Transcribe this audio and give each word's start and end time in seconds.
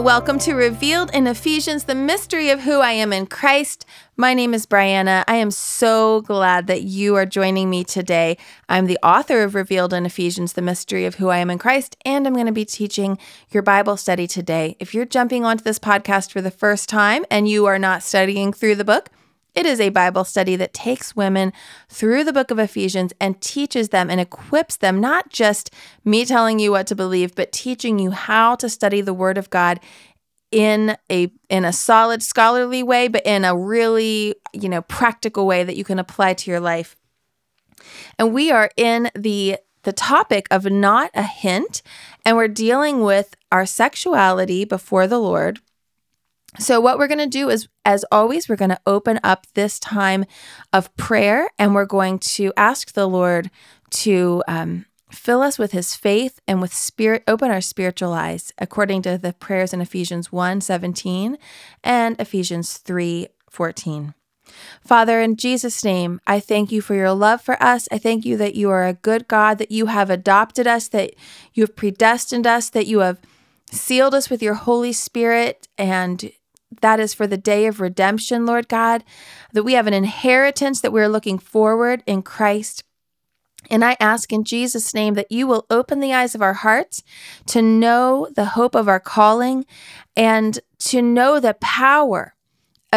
Welcome 0.00 0.38
to 0.40 0.54
Revealed 0.54 1.10
in 1.14 1.26
Ephesians, 1.26 1.84
the 1.84 1.94
mystery 1.94 2.50
of 2.50 2.60
who 2.60 2.80
I 2.80 2.92
am 2.92 3.12
in 3.12 3.26
Christ. 3.26 3.86
My 4.16 4.34
name 4.34 4.52
is 4.52 4.66
Brianna. 4.66 5.24
I 5.26 5.36
am 5.36 5.50
so 5.50 6.20
glad 6.20 6.66
that 6.66 6.82
you 6.82 7.16
are 7.16 7.24
joining 7.24 7.70
me 7.70 7.82
today. 7.82 8.36
I'm 8.68 8.86
the 8.86 8.98
author 9.02 9.42
of 9.42 9.54
Revealed 9.54 9.94
in 9.94 10.04
Ephesians, 10.04 10.52
the 10.52 10.62
mystery 10.62 11.06
of 11.06 11.16
who 11.16 11.30
I 11.30 11.38
am 11.38 11.50
in 11.50 11.58
Christ, 11.58 11.96
and 12.04 12.26
I'm 12.26 12.34
going 12.34 12.46
to 12.46 12.52
be 12.52 12.66
teaching 12.66 13.18
your 13.50 13.62
Bible 13.62 13.96
study 13.96 14.26
today. 14.26 14.76
If 14.78 14.94
you're 14.94 15.06
jumping 15.06 15.44
onto 15.44 15.64
this 15.64 15.78
podcast 15.78 16.30
for 16.30 16.42
the 16.42 16.50
first 16.50 16.88
time 16.88 17.24
and 17.30 17.48
you 17.48 17.64
are 17.66 17.78
not 17.78 18.02
studying 18.02 18.52
through 18.52 18.76
the 18.76 18.84
book, 18.84 19.08
it 19.56 19.64
is 19.64 19.80
a 19.80 19.88
Bible 19.88 20.24
study 20.24 20.54
that 20.56 20.74
takes 20.74 21.16
women 21.16 21.52
through 21.88 22.24
the 22.24 22.32
book 22.32 22.50
of 22.50 22.58
Ephesians 22.58 23.14
and 23.18 23.40
teaches 23.40 23.88
them 23.88 24.10
and 24.10 24.20
equips 24.20 24.76
them, 24.76 25.00
not 25.00 25.30
just 25.30 25.72
me 26.04 26.26
telling 26.26 26.58
you 26.58 26.70
what 26.70 26.86
to 26.88 26.94
believe, 26.94 27.34
but 27.34 27.52
teaching 27.52 27.98
you 27.98 28.10
how 28.10 28.54
to 28.56 28.68
study 28.68 29.00
the 29.00 29.14
Word 29.14 29.38
of 29.38 29.48
God 29.48 29.80
in 30.52 30.96
a 31.10 31.32
in 31.48 31.64
a 31.64 31.72
solid 31.72 32.22
scholarly 32.22 32.80
way 32.80 33.08
but 33.08 33.26
in 33.26 33.44
a 33.44 33.56
really 33.56 34.32
you 34.52 34.68
know 34.68 34.80
practical 34.82 35.44
way 35.44 35.64
that 35.64 35.76
you 35.76 35.82
can 35.82 35.98
apply 35.98 36.34
to 36.34 36.50
your 36.50 36.60
life. 36.60 36.94
And 38.18 38.32
we 38.32 38.52
are 38.52 38.70
in 38.76 39.10
the 39.14 39.58
the 39.82 39.92
topic 39.92 40.46
of 40.50 40.66
not 40.66 41.10
a 41.14 41.22
hint 41.22 41.82
and 42.24 42.36
we're 42.36 42.48
dealing 42.48 43.00
with 43.00 43.34
our 43.50 43.66
sexuality 43.66 44.64
before 44.64 45.06
the 45.06 45.18
lord 45.18 45.60
so, 46.58 46.80
what 46.80 46.98
we're 46.98 47.08
going 47.08 47.18
to 47.18 47.26
do 47.26 47.48
is, 47.50 47.68
as 47.84 48.04
always, 48.10 48.48
we're 48.48 48.56
going 48.56 48.70
to 48.70 48.80
open 48.86 49.20
up 49.22 49.46
this 49.54 49.78
time 49.78 50.24
of 50.72 50.94
prayer 50.96 51.48
and 51.58 51.74
we're 51.74 51.86
going 51.86 52.18
to 52.18 52.52
ask 52.56 52.92
the 52.92 53.08
Lord 53.08 53.50
to 53.90 54.42
um, 54.48 54.86
fill 55.10 55.42
us 55.42 55.58
with 55.58 55.72
his 55.72 55.94
faith 55.94 56.40
and 56.46 56.60
with 56.60 56.72
spirit, 56.72 57.22
open 57.26 57.50
our 57.50 57.60
spiritual 57.60 58.12
eyes, 58.12 58.52
according 58.58 59.02
to 59.02 59.18
the 59.18 59.32
prayers 59.32 59.72
in 59.72 59.80
Ephesians 59.80 60.32
1 60.32 60.60
17 60.60 61.38
and 61.84 62.20
Ephesians 62.20 62.78
3 62.78 63.28
14. 63.50 64.14
Father, 64.80 65.20
in 65.20 65.36
Jesus' 65.36 65.84
name, 65.84 66.20
I 66.26 66.40
thank 66.40 66.70
you 66.70 66.80
for 66.80 66.94
your 66.94 67.12
love 67.12 67.40
for 67.40 67.60
us. 67.62 67.88
I 67.90 67.98
thank 67.98 68.24
you 68.24 68.36
that 68.36 68.54
you 68.54 68.70
are 68.70 68.86
a 68.86 68.94
good 68.94 69.26
God, 69.26 69.58
that 69.58 69.72
you 69.72 69.86
have 69.86 70.08
adopted 70.08 70.66
us, 70.66 70.88
that 70.88 71.14
you 71.52 71.64
have 71.64 71.74
predestined 71.74 72.46
us, 72.46 72.70
that 72.70 72.86
you 72.86 73.00
have 73.00 73.20
sealed 73.70 74.14
us 74.14 74.30
with 74.30 74.42
your 74.42 74.54
Holy 74.54 74.92
Spirit, 74.92 75.66
and 75.76 76.30
that 76.80 77.00
is 77.00 77.14
for 77.14 77.26
the 77.26 77.36
day 77.36 77.66
of 77.66 77.80
redemption, 77.80 78.46
Lord 78.46 78.68
God, 78.68 79.04
that 79.52 79.62
we 79.62 79.74
have 79.74 79.86
an 79.86 79.94
inheritance 79.94 80.80
that 80.80 80.92
we're 80.92 81.08
looking 81.08 81.38
forward 81.38 82.02
in 82.06 82.22
Christ. 82.22 82.84
And 83.70 83.84
I 83.84 83.96
ask 83.98 84.32
in 84.32 84.44
Jesus' 84.44 84.94
name 84.94 85.14
that 85.14 85.30
you 85.30 85.46
will 85.46 85.66
open 85.70 86.00
the 86.00 86.12
eyes 86.12 86.34
of 86.34 86.42
our 86.42 86.54
hearts 86.54 87.02
to 87.46 87.62
know 87.62 88.28
the 88.34 88.44
hope 88.44 88.74
of 88.74 88.88
our 88.88 89.00
calling 89.00 89.66
and 90.16 90.60
to 90.78 91.02
know 91.02 91.40
the 91.40 91.54
power 91.54 92.35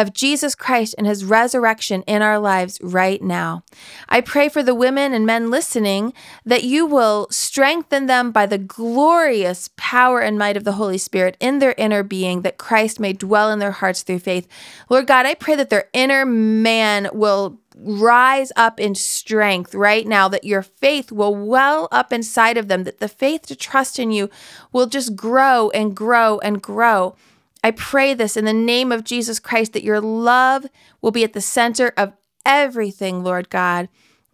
of 0.00 0.14
Jesus 0.14 0.54
Christ 0.54 0.94
and 0.96 1.06
his 1.06 1.24
resurrection 1.24 2.02
in 2.02 2.22
our 2.22 2.38
lives 2.38 2.78
right 2.82 3.20
now. 3.20 3.62
I 4.08 4.20
pray 4.22 4.48
for 4.48 4.62
the 4.62 4.74
women 4.74 5.12
and 5.12 5.26
men 5.26 5.50
listening 5.50 6.14
that 6.44 6.64
you 6.64 6.86
will 6.86 7.26
strengthen 7.30 8.06
them 8.06 8.32
by 8.32 8.46
the 8.46 8.58
glorious 8.58 9.68
power 9.76 10.20
and 10.20 10.38
might 10.38 10.56
of 10.56 10.64
the 10.64 10.72
Holy 10.72 10.98
Spirit 10.98 11.36
in 11.38 11.58
their 11.58 11.74
inner 11.76 12.02
being, 12.02 12.42
that 12.42 12.58
Christ 12.58 12.98
may 12.98 13.12
dwell 13.12 13.50
in 13.50 13.58
their 13.58 13.72
hearts 13.72 14.02
through 14.02 14.20
faith. 14.20 14.48
Lord 14.88 15.06
God, 15.06 15.26
I 15.26 15.34
pray 15.34 15.54
that 15.56 15.70
their 15.70 15.88
inner 15.92 16.24
man 16.24 17.08
will 17.12 17.60
rise 17.76 18.52
up 18.56 18.78
in 18.80 18.94
strength 18.94 19.74
right 19.74 20.06
now, 20.06 20.28
that 20.28 20.44
your 20.44 20.62
faith 20.62 21.12
will 21.12 21.34
well 21.34 21.88
up 21.90 22.12
inside 22.12 22.56
of 22.56 22.68
them, 22.68 22.84
that 22.84 23.00
the 23.00 23.08
faith 23.08 23.42
to 23.46 23.56
trust 23.56 23.98
in 23.98 24.10
you 24.10 24.28
will 24.72 24.86
just 24.86 25.16
grow 25.16 25.70
and 25.70 25.94
grow 25.94 26.38
and 26.40 26.62
grow. 26.62 27.14
I 27.62 27.70
pray 27.72 28.14
this 28.14 28.36
in 28.36 28.44
the 28.44 28.52
name 28.52 28.90
of 28.90 29.04
Jesus 29.04 29.38
Christ 29.38 29.72
that 29.74 29.84
your 29.84 30.00
love 30.00 30.66
will 31.00 31.10
be 31.10 31.24
at 31.24 31.34
the 31.34 31.40
center 31.40 31.92
of 31.96 32.14
everything, 32.46 33.22
Lord 33.22 33.50
God, 33.50 33.88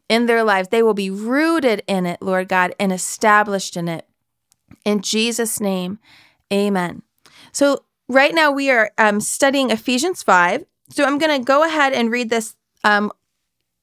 in 0.09 0.27
their 0.27 0.45
lives. 0.45 0.69
They 0.69 0.83
will 0.83 0.95
be 0.95 1.11
rooted 1.11 1.83
in 1.87 2.07
it, 2.07 2.23
Lord 2.23 2.49
God, 2.49 2.75
and 2.79 2.93
established 2.93 3.77
in 3.77 3.89
it. 3.89 4.07
In 4.85 5.01
Jesus' 5.01 5.61
name, 5.61 5.99
amen. 6.53 7.03
So, 7.53 7.85
right 8.09 8.35
now 8.35 8.53
we 8.53 8.71
are 8.71 8.93
um, 8.99 9.21
studying 9.21 9.71
Ephesians 9.71 10.23
5. 10.23 10.65
So, 10.91 11.05
I'm 11.05 11.19
going 11.19 11.41
to 11.41 11.45
go 11.45 11.65
ahead 11.65 11.93
and 11.93 12.11
read 12.11 12.31
this. 12.31 12.57
Um, 12.85 13.11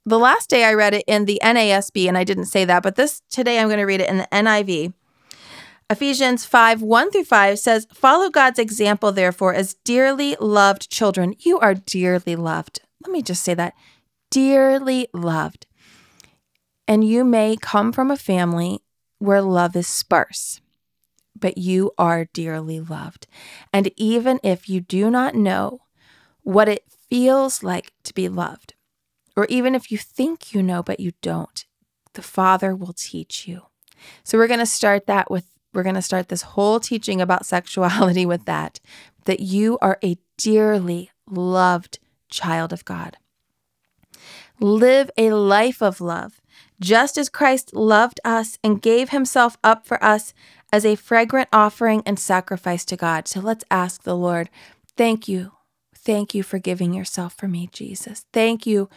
the 0.05 0.19
last 0.19 0.49
day 0.49 0.65
I 0.65 0.73
read 0.73 0.93
it 0.93 1.03
in 1.07 1.25
the 1.25 1.39
NASB, 1.43 2.07
and 2.07 2.17
I 2.17 2.23
didn't 2.23 2.45
say 2.45 2.65
that, 2.65 2.83
but 2.83 2.95
this 2.95 3.21
today 3.29 3.59
I'm 3.59 3.67
going 3.67 3.79
to 3.79 3.85
read 3.85 4.01
it 4.01 4.09
in 4.09 4.17
the 4.17 4.27
NIV. 4.31 4.93
Ephesians 5.89 6.45
5 6.45 6.81
1 6.81 7.11
through 7.11 7.23
5 7.23 7.59
says, 7.59 7.87
Follow 7.93 8.29
God's 8.29 8.59
example, 8.59 9.11
therefore, 9.11 9.53
as 9.53 9.75
dearly 9.83 10.35
loved 10.39 10.89
children. 10.89 11.35
You 11.39 11.59
are 11.59 11.73
dearly 11.73 12.35
loved. 12.35 12.81
Let 13.03 13.11
me 13.11 13.21
just 13.21 13.43
say 13.43 13.53
that 13.53 13.73
dearly 14.31 15.07
loved. 15.13 15.67
And 16.87 17.03
you 17.03 17.23
may 17.23 17.55
come 17.55 17.91
from 17.91 18.11
a 18.11 18.17
family 18.17 18.79
where 19.19 19.41
love 19.41 19.75
is 19.75 19.87
sparse, 19.87 20.59
but 21.39 21.57
you 21.57 21.91
are 21.97 22.25
dearly 22.33 22.79
loved. 22.79 23.27
And 23.71 23.91
even 23.95 24.39
if 24.43 24.67
you 24.67 24.81
do 24.81 25.09
not 25.09 25.35
know 25.35 25.81
what 26.41 26.67
it 26.67 26.83
feels 27.09 27.63
like 27.63 27.91
to 28.03 28.13
be 28.13 28.27
loved, 28.27 28.73
or 29.35 29.45
even 29.45 29.75
if 29.75 29.91
you 29.91 29.97
think 29.97 30.53
you 30.53 30.61
know 30.61 30.83
but 30.83 30.99
you 30.99 31.11
don't, 31.21 31.65
the 32.13 32.21
Father 32.21 32.75
will 32.75 32.93
teach 32.93 33.47
you. 33.47 33.63
So 34.23 34.37
we're 34.37 34.47
going 34.47 34.59
to 34.59 34.65
start 34.65 35.07
that 35.07 35.31
with 35.31 35.52
we're 35.73 35.83
going 35.83 35.95
to 35.95 36.01
start 36.01 36.29
this 36.29 36.41
whole 36.41 36.79
teaching 36.79 37.21
about 37.21 37.45
sexuality 37.55 38.25
with 38.25 38.45
that 38.45 38.79
that 39.25 39.39
you 39.39 39.77
are 39.81 39.97
a 40.03 40.17
dearly 40.37 41.09
loved 41.29 41.99
child 42.29 42.73
of 42.73 42.83
God. 42.85 43.17
Live 44.59 45.09
a 45.17 45.31
life 45.31 45.81
of 45.81 46.01
love, 46.01 46.41
just 46.79 47.17
as 47.17 47.29
Christ 47.29 47.73
loved 47.73 48.19
us 48.23 48.57
and 48.63 48.81
gave 48.81 49.09
himself 49.09 49.57
up 49.63 49.85
for 49.85 50.03
us 50.03 50.33
as 50.71 50.85
a 50.85 50.95
fragrant 50.95 51.49
offering 51.53 52.01
and 52.05 52.19
sacrifice 52.19 52.85
to 52.85 52.97
God. 52.97 53.27
So 53.27 53.39
let's 53.39 53.63
ask 53.69 54.03
the 54.03 54.15
Lord, 54.15 54.49
thank 54.97 55.27
you. 55.27 55.53
Thank 55.95 56.33
you 56.33 56.43
for 56.43 56.59
giving 56.59 56.93
yourself 56.93 57.33
for 57.33 57.47
me, 57.47 57.69
Jesus. 57.71 58.25
Thank 58.33 58.65
you 58.65 58.89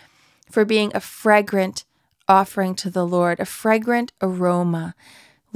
for 0.50 0.64
being 0.64 0.90
a 0.94 1.00
fragrant 1.00 1.84
offering 2.28 2.74
to 2.76 2.90
the 2.90 3.06
Lord, 3.06 3.38
a 3.38 3.44
fragrant 3.44 4.12
aroma 4.20 4.94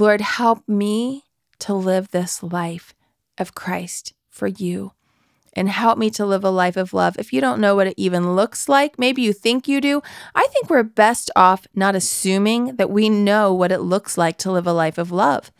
Lord, 0.01 0.21
help 0.21 0.67
me 0.67 1.25
to 1.59 1.75
live 1.75 2.09
this 2.09 2.41
life 2.41 2.95
of 3.37 3.53
Christ 3.53 4.13
for 4.31 4.47
you 4.47 4.93
and 5.53 5.69
help 5.69 5.99
me 5.99 6.09
to 6.09 6.25
live 6.25 6.43
a 6.43 6.49
life 6.49 6.75
of 6.75 6.91
love. 6.91 7.19
If 7.19 7.31
you 7.31 7.39
don't 7.39 7.61
know 7.61 7.75
what 7.75 7.85
it 7.85 7.93
even 7.97 8.35
looks 8.35 8.67
like, 8.67 8.97
maybe 8.97 9.21
you 9.21 9.31
think 9.31 9.67
you 9.67 9.79
do. 9.79 10.01
I 10.33 10.47
think 10.47 10.71
we're 10.71 10.81
best 10.81 11.29
off 11.35 11.67
not 11.75 11.93
assuming 11.93 12.77
that 12.77 12.89
we 12.89 13.09
know 13.09 13.53
what 13.53 13.71
it 13.71 13.81
looks 13.81 14.17
like 14.17 14.39
to 14.39 14.51
live 14.51 14.65
a 14.65 14.73
life 14.73 14.97
of 14.97 15.11
love. 15.11 15.51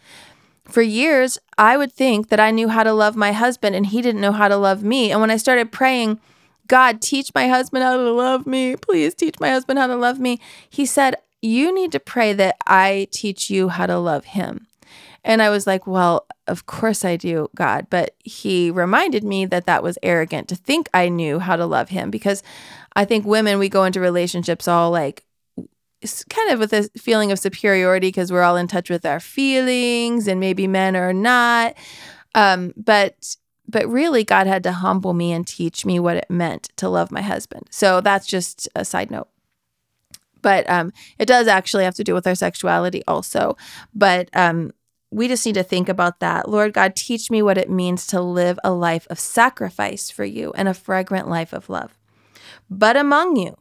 For 0.64 0.82
years, 0.82 1.38
I 1.60 1.78
would 1.78 1.94
think 1.94 2.30
that 2.30 2.40
I 2.40 2.50
knew 2.50 2.70
how 2.70 2.82
to 2.82 2.94
love 2.94 3.16
my 3.16 3.34
husband 3.34 3.76
and 3.76 3.86
he 3.86 4.02
didn't 4.02 4.22
know 4.22 4.32
how 4.32 4.48
to 4.48 4.58
love 4.58 4.82
me. 4.82 5.12
And 5.12 5.22
when 5.22 5.30
I 5.30 5.38
started 5.38 5.72
praying, 5.72 6.20
God, 6.66 7.00
teach 7.00 7.32
my 7.36 7.48
husband 7.48 7.84
how 7.84 7.96
to 7.96 8.12
love 8.12 8.48
me. 8.48 8.76
Please 8.76 9.14
teach 9.14 9.40
my 9.40 9.50
husband 9.50 9.78
how 9.78 9.86
to 9.86 9.96
love 9.96 10.20
me. 10.20 10.40
He 10.68 10.88
said, 10.88 11.18
you 11.42 11.74
need 11.74 11.92
to 11.92 12.00
pray 12.00 12.34
that 12.34 12.58
I 12.68 13.08
teach 13.12 13.50
you 13.50 13.70
how 13.70 13.86
to 13.86 13.98
love 13.98 14.26
him. 14.26 14.68
And 15.24 15.42
I 15.42 15.50
was 15.50 15.68
like, 15.68 15.86
well, 15.86 16.26
of 16.48 16.66
course 16.66 17.06
I 17.06 17.16
do, 17.16 17.50
God. 17.56 17.88
But 17.90 18.16
he 18.24 18.72
reminded 18.72 19.24
me 19.24 19.46
that 19.46 19.66
that 19.66 19.84
was 19.84 19.98
arrogant 20.02 20.48
to 20.50 20.56
think 20.56 20.90
I 20.94 21.10
knew 21.10 21.40
how 21.40 21.56
to 21.56 21.66
love 21.66 21.90
him 21.90 22.10
because 22.10 22.42
I 22.96 23.06
think 23.06 23.26
women, 23.26 23.60
we 23.60 23.70
go 23.70 23.84
into 23.84 24.00
relationships 24.00 24.68
all 24.68 24.90
like, 24.92 25.24
kind 26.30 26.50
of 26.50 26.60
with 26.60 26.74
a 26.74 26.90
feeling 26.98 27.32
of 27.32 27.38
superiority 27.38 28.08
because 28.08 28.32
we're 28.32 28.42
all 28.42 28.58
in 28.58 28.68
touch 28.68 28.90
with 28.90 29.06
our 29.06 29.20
feelings 29.20 30.28
and 30.28 30.40
maybe 30.40 30.66
men 30.66 30.96
are 30.96 31.14
not. 31.14 31.76
Um, 32.34 32.74
but 32.76 33.36
but 33.68 33.88
really 33.88 34.24
God 34.24 34.48
had 34.48 34.64
to 34.64 34.72
humble 34.72 35.14
me 35.14 35.32
and 35.32 35.48
teach 35.48 35.86
me 35.86 36.00
what 36.00 36.18
it 36.18 36.30
meant 36.30 36.70
to 36.78 36.90
love 36.90 37.12
my 37.12 37.22
husband. 37.22 37.68
So 37.70 38.02
that's 38.02 38.28
just 38.28 38.68
a 38.76 38.84
side 38.84 39.12
note 39.12 39.30
but 40.42 40.70
um, 40.70 40.92
it 41.20 41.26
does 41.26 41.48
actually 41.48 41.84
have 41.84 41.96
to 41.96 42.04
do 42.04 42.14
with 42.14 42.28
our 42.28 42.36
sexuality 42.36 43.04
also. 43.08 43.58
But 43.94 44.30
um, 44.34 44.72
we 45.12 45.28
just 45.28 45.46
need 45.46 45.56
to 45.56 45.64
think 45.64 45.90
about 45.90 46.20
that. 46.20 46.50
Lord 46.50 46.74
God, 46.74 46.96
teach 46.96 47.30
me 47.30 47.42
what 47.42 47.58
it 47.58 47.70
means 47.70 48.08
to 48.08 48.22
live 48.22 48.58
a 48.64 48.72
life 48.72 49.06
of 49.10 49.20
sacrifice 49.20 50.10
for 50.10 50.26
you 50.26 50.54
and 50.56 50.68
a 50.68 50.74
fragrant 50.74 51.30
life 51.30 51.54
of 51.54 51.70
love. 51.70 51.98
But 52.70 52.96
among 52.96 53.36
you. 53.36 53.58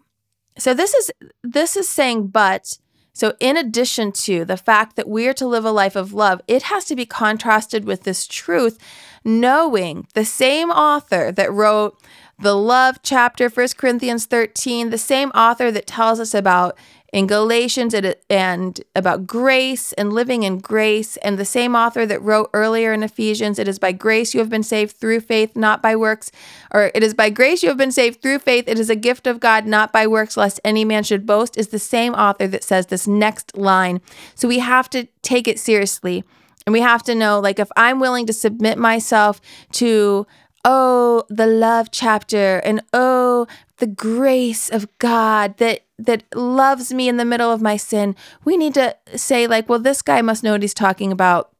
So 0.59 0.75
this 0.75 0.95
is 0.95 1.11
this 1.43 1.77
is 1.77 1.89
saying 1.89 2.29
but 2.29 2.79
so 3.13 3.35
in 3.41 3.57
addition 3.57 4.13
to 4.13 4.45
the 4.45 4.57
fact 4.57 4.97
that 4.97 5.09
we 5.09 5.27
are 5.27 5.35
to 5.35 5.47
live 5.47 5.65
a 5.65 5.73
life 5.73 5.97
of 5.97 6.13
love, 6.13 6.41
it 6.47 6.65
has 6.65 6.85
to 6.87 6.97
be 6.97 7.07
contrasted 7.07 7.85
with 7.85 8.05
this 8.05 8.27
truth 8.27 8.79
knowing 9.25 10.07
the 10.15 10.25
same 10.25 10.71
author 10.71 11.33
that 11.33 11.53
wrote 11.53 11.99
the 12.41 12.55
love 12.55 13.01
chapter, 13.03 13.49
1 13.49 13.69
Corinthians 13.77 14.27
13, 14.27 14.91
the 14.91 14.99
same 14.99 15.31
author 15.31 15.71
that 15.71 15.87
tells 15.87 16.19
us 16.19 16.35
about 16.35 16.77
in 17.13 17.27
Galatians 17.27 17.93
it, 17.93 18.25
and 18.31 18.81
about 18.95 19.27
grace 19.27 19.93
and 19.95 20.13
living 20.13 20.45
in 20.45 20.59
grace. 20.59 21.17
And 21.19 21.39
the 21.39 21.45
same 21.45 21.75
author 21.75 22.07
that 22.07 22.23
wrote 22.23 22.51
earlier 22.55 22.93
in 22.93 23.03
Ephesians, 23.03 23.59
it 23.59 23.67
is 23.67 23.79
by 23.79 23.93
grace 23.93 24.33
you 24.33 24.41
have 24.41 24.49
been 24.49 24.63
saved 24.63 24.97
through 24.97 25.21
faith, 25.21 25.57
not 25.57 25.83
by 25.83 25.97
works. 25.97 26.31
Or 26.71 26.93
it 26.95 27.03
is 27.03 27.13
by 27.13 27.31
grace 27.31 27.63
you 27.63 27.69
have 27.69 27.79
been 27.79 27.93
saved 27.93 28.23
through 28.23 28.39
faith. 28.39 28.65
It 28.69 28.79
is 28.79 28.91
a 28.91 28.97
gift 28.97 29.27
of 29.27 29.41
God, 29.41 29.67
not 29.67 29.93
by 29.93 30.07
works, 30.07 30.37
lest 30.37 30.61
any 30.65 30.85
man 30.85 31.03
should 31.03 31.27
boast, 31.27 31.59
is 31.59 31.69
the 31.69 31.81
same 31.81 32.15
author 32.15 32.47
that 32.47 32.63
says 32.63 32.87
this 32.87 33.09
next 33.09 33.57
line. 33.57 34.01
So 34.37 34.47
we 34.47 34.61
have 34.61 34.89
to 34.91 35.09
take 35.23 35.49
it 35.49 35.59
seriously. 35.59 36.25
And 36.65 36.73
we 36.73 36.81
have 36.81 37.03
to 37.05 37.15
know, 37.15 37.41
like, 37.41 37.59
if 37.59 37.71
I'm 37.77 37.99
willing 37.99 38.27
to 38.27 38.33
submit 38.33 38.79
myself 38.79 39.41
to 39.73 40.27
oh 40.65 41.25
the 41.29 41.47
love 41.47 41.91
chapter 41.91 42.59
and 42.59 42.83
oh 42.93 43.47
the 43.79 43.87
grace 43.87 44.69
of 44.71 44.87
god 44.99 45.57
that 45.59 45.81
that 45.99 46.25
loves 46.35 46.93
me 46.93 47.09
in 47.09 47.17
the 47.19 47.25
middle 47.25 47.53
of 47.53 47.61
my 47.61 47.77
sin. 47.77 48.17
We 48.45 48.57
need 48.57 48.75
to 48.75 48.97
say 49.17 49.47
like 49.47 49.69
well 49.69 49.79
this 49.79 50.03
guy 50.03 50.23
must 50.23 50.43
know 50.43 50.53
what 50.53 50.63
he's 50.63 50.75
talking 50.75 51.13
about 51.13 51.51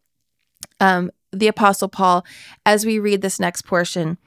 um 0.81 1.11
the 1.33 1.49
apostle 1.49 1.89
paul 1.89 2.25
as 2.67 2.85
we 2.85 2.99
read 2.99 3.23
this 3.23 3.39
next 3.39 3.63
portion. 3.63 4.19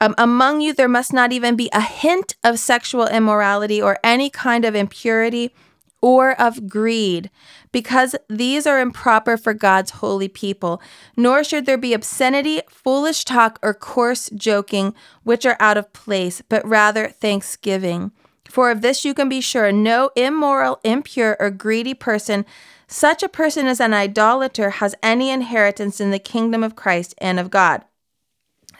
Um, 0.00 0.14
among 0.18 0.60
you 0.60 0.72
there 0.72 0.88
must 0.88 1.12
not 1.12 1.32
even 1.32 1.56
be 1.56 1.70
a 1.72 1.80
hint 1.80 2.36
of 2.42 2.58
sexual 2.58 3.06
immorality 3.06 3.80
or 3.80 3.98
any 4.02 4.30
kind 4.30 4.64
of 4.64 4.74
impurity 4.74 5.54
or 6.02 6.38
of 6.40 6.68
greed, 6.68 7.30
because 7.70 8.14
these 8.28 8.66
are 8.66 8.80
improper 8.80 9.36
for 9.38 9.54
God's 9.54 9.92
holy 9.92 10.28
people. 10.28 10.82
Nor 11.16 11.44
should 11.44 11.64
there 11.64 11.78
be 11.78 11.94
obscenity, 11.94 12.60
foolish 12.68 13.24
talk, 13.24 13.58
or 13.62 13.72
coarse 13.72 14.28
joking, 14.34 14.94
which 15.22 15.46
are 15.46 15.56
out 15.60 15.78
of 15.78 15.92
place, 15.92 16.42
but 16.48 16.66
rather 16.66 17.08
thanksgiving. 17.08 18.10
For 18.48 18.70
of 18.70 18.82
this 18.82 19.04
you 19.04 19.14
can 19.14 19.30
be 19.30 19.40
sure 19.40 19.72
no 19.72 20.10
immoral, 20.16 20.80
impure, 20.84 21.36
or 21.40 21.50
greedy 21.50 21.94
person, 21.94 22.44
such 22.86 23.22
a 23.22 23.28
person 23.28 23.66
as 23.66 23.80
an 23.80 23.94
idolater, 23.94 24.68
has 24.68 24.94
any 25.02 25.30
inheritance 25.30 26.00
in 26.00 26.10
the 26.10 26.18
kingdom 26.18 26.62
of 26.62 26.76
Christ 26.76 27.14
and 27.16 27.40
of 27.40 27.48
God. 27.48 27.84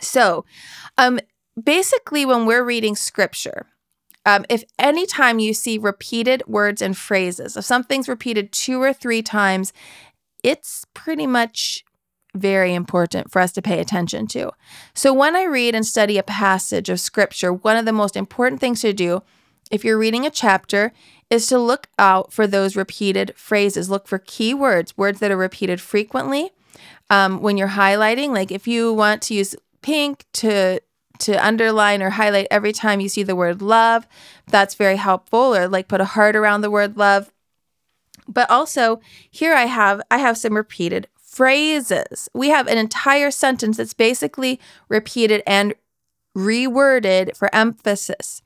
So, 0.01 0.45
um, 0.99 1.21
basically, 1.63 2.27
when 2.27 2.45
we're 2.45 2.65
reading 2.65 2.97
scripture, 2.97 3.67
um, 4.25 4.45
if 4.49 4.65
anytime 4.79 5.39
you 5.39 5.53
see 5.55 5.79
repeated 5.79 6.43
words 6.47 6.81
and 6.81 6.97
phrases, 6.97 7.57
if 7.57 7.65
something's 7.65 8.09
repeated 8.09 8.53
two 8.53 8.81
or 8.81 8.93
three 8.93 9.23
times, 9.23 9.73
it's 10.43 10.85
pretty 10.95 11.27
much 11.27 11.85
very 12.35 12.75
important 12.75 13.31
for 13.31 13.41
us 13.41 13.53
to 13.53 13.63
pay 13.63 13.79
attention 13.81 14.27
to. 14.27 14.51
So, 14.95 15.13
when 15.13 15.37
I 15.37 15.45
read 15.45 15.75
and 15.75 15.85
study 15.85 16.19
a 16.19 16.23
passage 16.23 16.89
of 16.89 17.01
scripture, 17.01 17.53
one 17.53 17.77
of 17.77 17.85
the 17.85 17.93
most 17.93 18.17
important 18.17 18.61
things 18.61 18.81
to 18.81 18.93
do 18.93 19.23
if 19.71 19.85
you're 19.85 19.99
reading 19.99 20.27
a 20.27 20.31
chapter 20.31 20.93
is 21.31 21.47
to 21.47 21.59
look 21.59 21.89
out 21.99 22.33
for 22.33 22.47
those 22.47 22.77
repeated 22.77 23.33
phrases. 23.37 23.89
Look 23.89 24.07
for 24.07 24.19
key 24.19 24.53
words, 24.53 24.97
words 24.97 25.19
that 25.21 25.31
are 25.31 25.37
repeated 25.37 25.81
frequently. 25.81 26.51
Um, 27.09 27.41
when 27.41 27.57
you're 27.57 27.69
highlighting, 27.69 28.31
like 28.31 28.53
if 28.53 28.69
you 28.69 28.93
want 28.93 29.23
to 29.23 29.35
use 29.35 29.57
pink 29.81 30.25
to 30.35 30.81
to 31.23 31.45
underline 31.45 32.03
or 32.03 32.11
highlight 32.11 32.49
every 32.51 32.73
time 32.73 33.01
you 33.01 33.09
see 33.09 33.23
the 33.23 33.37
word 33.37 33.63
love. 33.63 34.07
That's 34.49 34.75
very 34.75 34.97
helpful 34.97 35.55
or 35.55 35.69
like 35.69 35.89
put 35.89 36.01
a 36.01 36.05
heart 36.05 36.37
around 36.37 36.61
the 36.61 36.71
word 36.71 36.97
love. 36.97 37.33
But 38.29 38.51
also, 38.51 39.01
here 39.31 39.55
I 39.55 39.67
have 39.67 40.01
I 40.11 40.19
have 40.19 40.39
some 40.39 40.55
repeated 40.55 41.09
phrases. 41.17 42.29
We 42.35 42.51
have 42.51 42.67
an 42.67 42.79
entire 42.79 43.31
sentence 43.31 43.79
that's 43.79 43.95
basically 43.95 44.61
repeated 44.89 45.43
and 45.47 45.75
reworded 46.37 47.37
for 47.37 47.55
emphasis. 47.55 48.43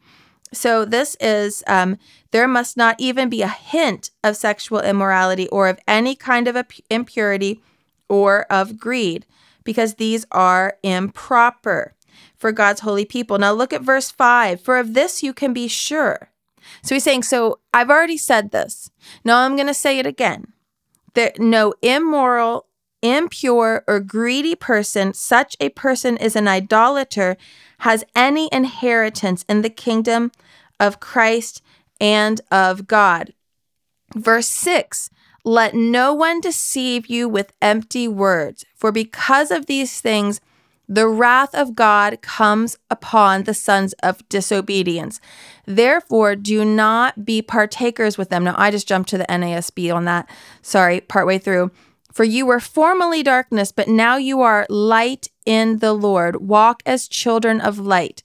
So 0.52 0.84
this 0.84 1.16
is 1.20 1.64
um, 1.66 1.98
there 2.30 2.48
must 2.48 2.76
not 2.76 2.96
even 2.98 3.28
be 3.28 3.42
a 3.42 3.48
hint 3.48 4.10
of 4.22 4.36
sexual 4.36 4.80
immorality 4.80 5.48
or 5.48 5.68
of 5.68 5.78
any 5.88 6.14
kind 6.14 6.48
of 6.48 6.56
impurity 6.88 7.60
or 8.08 8.46
of 8.50 8.78
greed, 8.78 9.26
because 9.64 9.94
these 9.94 10.24
are 10.30 10.78
improper 10.82 11.95
for 12.36 12.52
God's 12.52 12.80
holy 12.80 13.04
people. 13.04 13.38
Now 13.38 13.52
look 13.52 13.72
at 13.72 13.82
verse 13.82 14.10
5 14.10 14.60
For 14.60 14.78
of 14.78 14.94
this 14.94 15.22
you 15.22 15.32
can 15.32 15.52
be 15.52 15.68
sure. 15.68 16.30
So 16.82 16.94
he's 16.94 17.04
saying, 17.04 17.24
So 17.24 17.60
I've 17.72 17.90
already 17.90 18.16
said 18.16 18.50
this. 18.50 18.90
Now 19.24 19.40
I'm 19.40 19.56
going 19.56 19.68
to 19.68 19.74
say 19.74 19.98
it 19.98 20.06
again. 20.06 20.52
That 21.14 21.38
no 21.38 21.74
immoral, 21.82 22.66
impure, 23.02 23.84
or 23.86 24.00
greedy 24.00 24.54
person, 24.54 25.14
such 25.14 25.56
a 25.60 25.70
person 25.70 26.16
is 26.16 26.36
an 26.36 26.48
idolater, 26.48 27.36
has 27.78 28.04
any 28.14 28.48
inheritance 28.52 29.44
in 29.48 29.62
the 29.62 29.70
kingdom 29.70 30.32
of 30.78 31.00
Christ 31.00 31.62
and 32.00 32.40
of 32.50 32.86
God. 32.86 33.32
Verse 34.14 34.48
6 34.48 35.10
Let 35.44 35.74
no 35.74 36.12
one 36.12 36.40
deceive 36.40 37.06
you 37.06 37.28
with 37.28 37.52
empty 37.62 38.08
words, 38.08 38.64
for 38.74 38.92
because 38.92 39.50
of 39.50 39.66
these 39.66 40.00
things, 40.00 40.40
the 40.88 41.08
wrath 41.08 41.54
of 41.54 41.74
God 41.74 42.22
comes 42.22 42.76
upon 42.90 43.42
the 43.42 43.54
sons 43.54 43.92
of 44.02 44.26
disobedience. 44.28 45.20
Therefore, 45.66 46.36
do 46.36 46.64
not 46.64 47.24
be 47.24 47.42
partakers 47.42 48.16
with 48.16 48.28
them. 48.28 48.44
Now, 48.44 48.54
I 48.56 48.70
just 48.70 48.86
jumped 48.86 49.10
to 49.10 49.18
the 49.18 49.24
NASB 49.24 49.94
on 49.94 50.04
that. 50.04 50.28
Sorry, 50.62 51.00
partway 51.00 51.38
through. 51.38 51.70
For 52.12 52.24
you 52.24 52.46
were 52.46 52.60
formerly 52.60 53.22
darkness, 53.22 53.72
but 53.72 53.88
now 53.88 54.16
you 54.16 54.40
are 54.40 54.66
light 54.70 55.28
in 55.44 55.78
the 55.80 55.92
Lord. 55.92 56.36
Walk 56.36 56.82
as 56.86 57.08
children 57.08 57.60
of 57.60 57.78
light. 57.78 58.22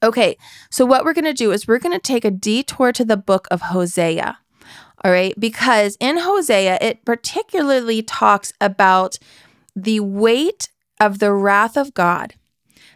Okay, 0.00 0.36
so 0.70 0.86
what 0.86 1.04
we're 1.04 1.14
going 1.14 1.24
to 1.24 1.32
do 1.32 1.50
is 1.50 1.66
we're 1.66 1.80
going 1.80 1.96
to 1.96 1.98
take 1.98 2.24
a 2.24 2.30
detour 2.30 2.92
to 2.92 3.04
the 3.04 3.16
book 3.16 3.48
of 3.50 3.62
Hosea. 3.62 4.38
All 5.04 5.10
right, 5.10 5.34
because 5.38 5.96
in 5.98 6.18
Hosea, 6.18 6.78
it 6.80 7.04
particularly 7.04 8.02
talks 8.02 8.52
about 8.60 9.18
the 9.74 10.00
weight 10.00 10.68
of 11.00 11.18
the 11.18 11.32
wrath 11.32 11.76
of 11.76 11.94
God. 11.94 12.34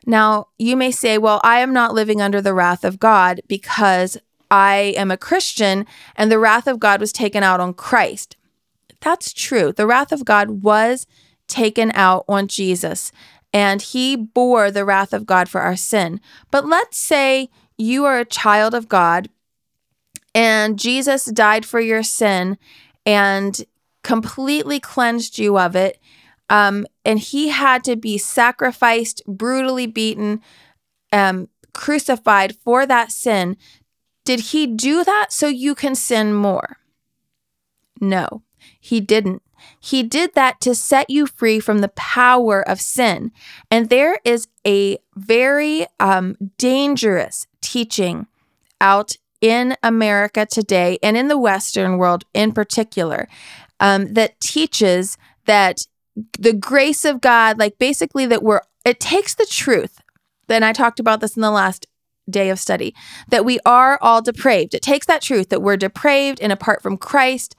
Now, 0.06 0.48
you 0.58 0.76
may 0.76 0.90
say, 0.90 1.18
well, 1.18 1.40
I 1.44 1.60
am 1.60 1.72
not 1.72 1.94
living 1.94 2.20
under 2.20 2.40
the 2.40 2.54
wrath 2.54 2.84
of 2.84 2.98
God 2.98 3.40
because 3.46 4.18
I 4.50 4.94
am 4.96 5.10
a 5.10 5.16
Christian 5.16 5.86
and 6.16 6.30
the 6.30 6.38
wrath 6.38 6.66
of 6.66 6.80
God 6.80 7.00
was 7.00 7.12
taken 7.12 7.42
out 7.42 7.60
on 7.60 7.74
Christ. 7.74 8.36
That's 9.00 9.32
true. 9.32 9.72
The 9.72 9.86
wrath 9.86 10.12
of 10.12 10.24
God 10.24 10.62
was 10.62 11.06
taken 11.46 11.92
out 11.94 12.24
on 12.28 12.48
Jesus 12.48 13.12
and 13.52 13.82
he 13.82 14.16
bore 14.16 14.70
the 14.70 14.84
wrath 14.84 15.12
of 15.12 15.26
God 15.26 15.48
for 15.48 15.60
our 15.60 15.76
sin. 15.76 16.20
But 16.50 16.66
let's 16.66 16.96
say 16.96 17.50
you 17.76 18.04
are 18.04 18.18
a 18.18 18.24
child 18.24 18.74
of 18.74 18.88
God 18.88 19.28
and 20.34 20.78
Jesus 20.78 21.26
died 21.26 21.64
for 21.64 21.80
your 21.80 22.02
sin 22.02 22.58
and 23.04 23.64
completely 24.02 24.80
cleansed 24.80 25.38
you 25.38 25.58
of 25.58 25.76
it 25.76 25.98
um, 26.52 26.86
and 27.02 27.18
he 27.18 27.48
had 27.48 27.82
to 27.84 27.96
be 27.96 28.18
sacrificed, 28.18 29.22
brutally 29.26 29.86
beaten, 29.86 30.42
um, 31.10 31.48
crucified 31.72 32.54
for 32.62 32.84
that 32.84 33.10
sin. 33.10 33.56
Did 34.26 34.40
he 34.40 34.66
do 34.66 35.02
that 35.02 35.32
so 35.32 35.48
you 35.48 35.74
can 35.74 35.94
sin 35.94 36.34
more? 36.34 36.76
No, 38.02 38.42
he 38.78 39.00
didn't. 39.00 39.42
He 39.80 40.02
did 40.02 40.34
that 40.34 40.60
to 40.60 40.74
set 40.74 41.08
you 41.08 41.26
free 41.26 41.58
from 41.58 41.78
the 41.78 41.88
power 41.88 42.60
of 42.68 42.82
sin. 42.82 43.32
And 43.70 43.88
there 43.88 44.18
is 44.22 44.46
a 44.66 44.98
very 45.16 45.86
um, 46.00 46.36
dangerous 46.58 47.46
teaching 47.62 48.26
out 48.78 49.16
in 49.40 49.74
America 49.82 50.44
today 50.44 50.98
and 51.02 51.16
in 51.16 51.28
the 51.28 51.38
Western 51.38 51.96
world 51.96 52.24
in 52.34 52.52
particular 52.52 53.26
um, 53.80 54.12
that 54.12 54.38
teaches 54.38 55.16
that 55.46 55.86
the 56.38 56.52
grace 56.52 57.04
of 57.04 57.20
God, 57.20 57.58
like 57.58 57.78
basically 57.78 58.26
that 58.26 58.42
we're, 58.42 58.60
it 58.84 59.00
takes 59.00 59.34
the 59.34 59.46
truth. 59.46 60.00
Then 60.48 60.62
I 60.62 60.72
talked 60.72 61.00
about 61.00 61.20
this 61.20 61.36
in 61.36 61.42
the 61.42 61.50
last 61.50 61.86
day 62.28 62.50
of 62.50 62.58
study 62.58 62.94
that 63.28 63.44
we 63.44 63.58
are 63.64 63.98
all 64.00 64.22
depraved. 64.22 64.74
It 64.74 64.82
takes 64.82 65.06
that 65.06 65.22
truth 65.22 65.48
that 65.48 65.62
we're 65.62 65.76
depraved 65.76 66.40
and 66.40 66.52
apart 66.52 66.82
from 66.82 66.96
Christ, 66.96 67.56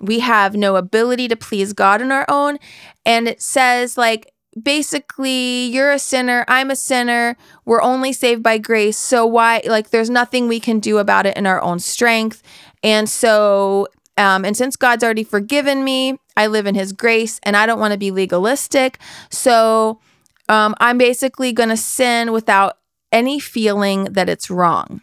we 0.00 0.18
have 0.18 0.54
no 0.54 0.76
ability 0.76 1.28
to 1.28 1.36
please 1.36 1.72
God 1.72 2.02
on 2.02 2.10
our 2.10 2.26
own. 2.28 2.58
And 3.06 3.28
it 3.28 3.40
says, 3.40 3.96
like, 3.96 4.32
basically, 4.60 5.66
you're 5.66 5.92
a 5.92 5.98
sinner, 5.98 6.44
I'm 6.48 6.70
a 6.70 6.76
sinner, 6.76 7.36
we're 7.64 7.80
only 7.80 8.12
saved 8.12 8.42
by 8.42 8.58
grace. 8.58 8.98
So, 8.98 9.24
why, 9.24 9.62
like, 9.64 9.90
there's 9.90 10.10
nothing 10.10 10.48
we 10.48 10.60
can 10.60 10.80
do 10.80 10.98
about 10.98 11.24
it 11.24 11.36
in 11.36 11.46
our 11.46 11.62
own 11.62 11.78
strength. 11.78 12.42
And 12.82 13.08
so, 13.08 13.86
um, 14.16 14.44
and 14.44 14.56
since 14.56 14.76
God's 14.76 15.02
already 15.02 15.24
forgiven 15.24 15.84
me, 15.84 16.18
I 16.36 16.46
live 16.46 16.66
in 16.66 16.74
His 16.74 16.92
grace 16.92 17.40
and 17.42 17.56
I 17.56 17.66
don't 17.66 17.80
want 17.80 17.92
to 17.92 17.98
be 17.98 18.10
legalistic. 18.10 18.98
So 19.30 20.00
um, 20.48 20.74
I'm 20.80 20.98
basically 20.98 21.52
going 21.52 21.70
to 21.70 21.76
sin 21.76 22.32
without 22.32 22.78
any 23.10 23.38
feeling 23.38 24.04
that 24.04 24.28
it's 24.28 24.50
wrong. 24.50 25.00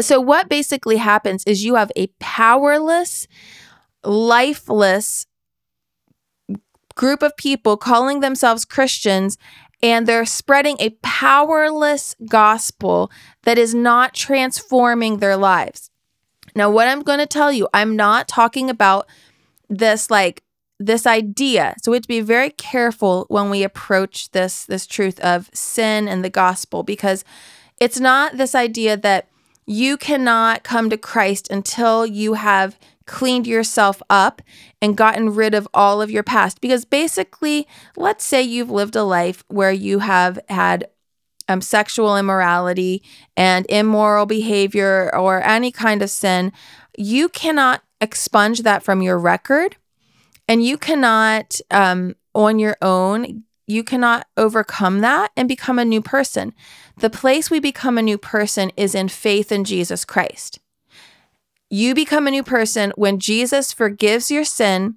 So, 0.00 0.20
what 0.20 0.48
basically 0.48 0.96
happens 0.96 1.44
is 1.44 1.64
you 1.64 1.74
have 1.74 1.92
a 1.96 2.06
powerless, 2.18 3.26
lifeless 4.02 5.26
group 6.94 7.22
of 7.22 7.36
people 7.36 7.76
calling 7.76 8.20
themselves 8.20 8.64
Christians, 8.64 9.36
and 9.82 10.06
they're 10.06 10.24
spreading 10.24 10.76
a 10.78 10.90
powerless 11.02 12.14
gospel 12.28 13.10
that 13.42 13.58
is 13.58 13.74
not 13.74 14.14
transforming 14.14 15.18
their 15.18 15.36
lives. 15.36 15.91
Now, 16.54 16.70
what 16.70 16.88
I'm 16.88 17.02
going 17.02 17.18
to 17.18 17.26
tell 17.26 17.52
you, 17.52 17.68
I'm 17.72 17.96
not 17.96 18.28
talking 18.28 18.68
about 18.68 19.06
this 19.68 20.10
like 20.10 20.42
this 20.78 21.06
idea. 21.06 21.74
So 21.82 21.90
we 21.90 21.96
have 21.96 22.02
to 22.02 22.08
be 22.08 22.20
very 22.20 22.50
careful 22.50 23.26
when 23.28 23.50
we 23.50 23.62
approach 23.62 24.30
this 24.32 24.64
this 24.64 24.86
truth 24.86 25.20
of 25.20 25.50
sin 25.54 26.08
and 26.08 26.24
the 26.24 26.30
gospel 26.30 26.82
because 26.82 27.24
it's 27.80 28.00
not 28.00 28.36
this 28.36 28.54
idea 28.54 28.96
that 28.96 29.28
you 29.66 29.96
cannot 29.96 30.64
come 30.64 30.90
to 30.90 30.96
Christ 30.96 31.50
until 31.50 32.04
you 32.04 32.34
have 32.34 32.78
cleaned 33.06 33.46
yourself 33.46 34.02
up 34.10 34.42
and 34.80 34.96
gotten 34.96 35.34
rid 35.34 35.54
of 35.54 35.68
all 35.72 36.02
of 36.02 36.10
your 36.10 36.22
past. 36.22 36.60
Because 36.60 36.84
basically, 36.84 37.66
let's 37.96 38.24
say 38.24 38.42
you've 38.42 38.70
lived 38.70 38.96
a 38.96 39.04
life 39.04 39.44
where 39.48 39.72
you 39.72 40.00
have 40.00 40.38
had 40.48 40.88
um, 41.48 41.60
sexual 41.60 42.16
immorality 42.16 43.02
and 43.36 43.66
immoral 43.68 44.26
behavior 44.26 45.14
or 45.14 45.42
any 45.42 45.70
kind 45.70 46.02
of 46.02 46.10
sin, 46.10 46.52
you 46.96 47.28
cannot 47.28 47.82
expunge 48.00 48.62
that 48.62 48.82
from 48.82 49.02
your 49.02 49.18
record. 49.18 49.76
And 50.48 50.64
you 50.64 50.76
cannot, 50.76 51.60
um, 51.70 52.16
on 52.34 52.58
your 52.58 52.76
own, 52.82 53.44
you 53.66 53.84
cannot 53.84 54.26
overcome 54.36 55.00
that 55.00 55.30
and 55.36 55.48
become 55.48 55.78
a 55.78 55.84
new 55.84 56.02
person. 56.02 56.52
The 56.98 57.10
place 57.10 57.50
we 57.50 57.60
become 57.60 57.96
a 57.96 58.02
new 58.02 58.18
person 58.18 58.70
is 58.76 58.94
in 58.94 59.08
faith 59.08 59.52
in 59.52 59.64
Jesus 59.64 60.04
Christ. 60.04 60.58
You 61.70 61.94
become 61.94 62.26
a 62.26 62.30
new 62.30 62.42
person 62.42 62.92
when 62.96 63.18
Jesus 63.18 63.72
forgives 63.72 64.30
your 64.30 64.44
sin 64.44 64.96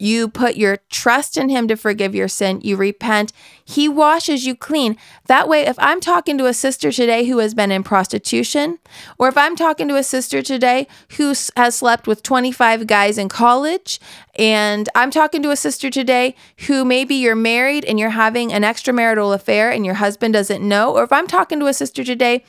you 0.00 0.28
put 0.28 0.56
your 0.56 0.78
trust 0.88 1.36
in 1.36 1.50
him 1.50 1.68
to 1.68 1.76
forgive 1.76 2.14
your 2.14 2.26
sin. 2.26 2.60
You 2.62 2.76
repent. 2.76 3.32
He 3.62 3.88
washes 3.88 4.46
you 4.46 4.54
clean. 4.54 4.96
That 5.26 5.46
way, 5.46 5.66
if 5.66 5.78
I'm 5.78 6.00
talking 6.00 6.38
to 6.38 6.46
a 6.46 6.54
sister 6.54 6.90
today 6.90 7.26
who 7.26 7.38
has 7.38 7.52
been 7.52 7.70
in 7.70 7.82
prostitution, 7.82 8.78
or 9.18 9.28
if 9.28 9.36
I'm 9.36 9.56
talking 9.56 9.88
to 9.88 9.96
a 9.96 10.02
sister 10.02 10.40
today 10.40 10.86
who 11.18 11.34
has 11.56 11.74
slept 11.74 12.06
with 12.06 12.22
25 12.22 12.86
guys 12.86 13.18
in 13.18 13.28
college, 13.28 14.00
and 14.36 14.88
I'm 14.94 15.10
talking 15.10 15.42
to 15.42 15.50
a 15.50 15.56
sister 15.56 15.90
today 15.90 16.34
who 16.66 16.84
maybe 16.84 17.14
you're 17.14 17.36
married 17.36 17.84
and 17.84 18.00
you're 18.00 18.10
having 18.10 18.54
an 18.54 18.62
extramarital 18.62 19.34
affair 19.34 19.70
and 19.70 19.84
your 19.84 19.96
husband 19.96 20.32
doesn't 20.32 20.66
know, 20.66 20.96
or 20.96 21.04
if 21.04 21.12
I'm 21.12 21.26
talking 21.26 21.60
to 21.60 21.66
a 21.66 21.74
sister 21.74 22.02
today 22.04 22.42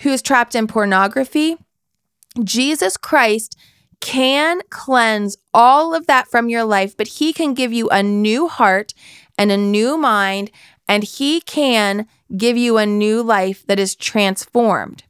who's 0.00 0.22
trapped 0.22 0.54
in 0.54 0.66
pornography, 0.66 1.58
Jesus 2.42 2.96
Christ 2.96 3.56
can 4.04 4.60
cleanse 4.68 5.34
all 5.54 5.94
of 5.94 6.06
that 6.06 6.28
from 6.28 6.50
your 6.50 6.62
life, 6.62 6.94
but 6.94 7.08
He 7.08 7.32
can 7.32 7.54
give 7.54 7.72
you 7.72 7.88
a 7.88 8.02
new 8.02 8.48
heart 8.48 8.92
and 9.38 9.50
a 9.50 9.56
new 9.56 9.96
mind, 9.96 10.50
and 10.86 11.02
He 11.02 11.40
can 11.40 12.06
give 12.36 12.54
you 12.58 12.76
a 12.76 12.84
new 12.84 13.22
life 13.22 13.66
that 13.66 13.78
is 13.78 13.96
transformed. 13.96 15.04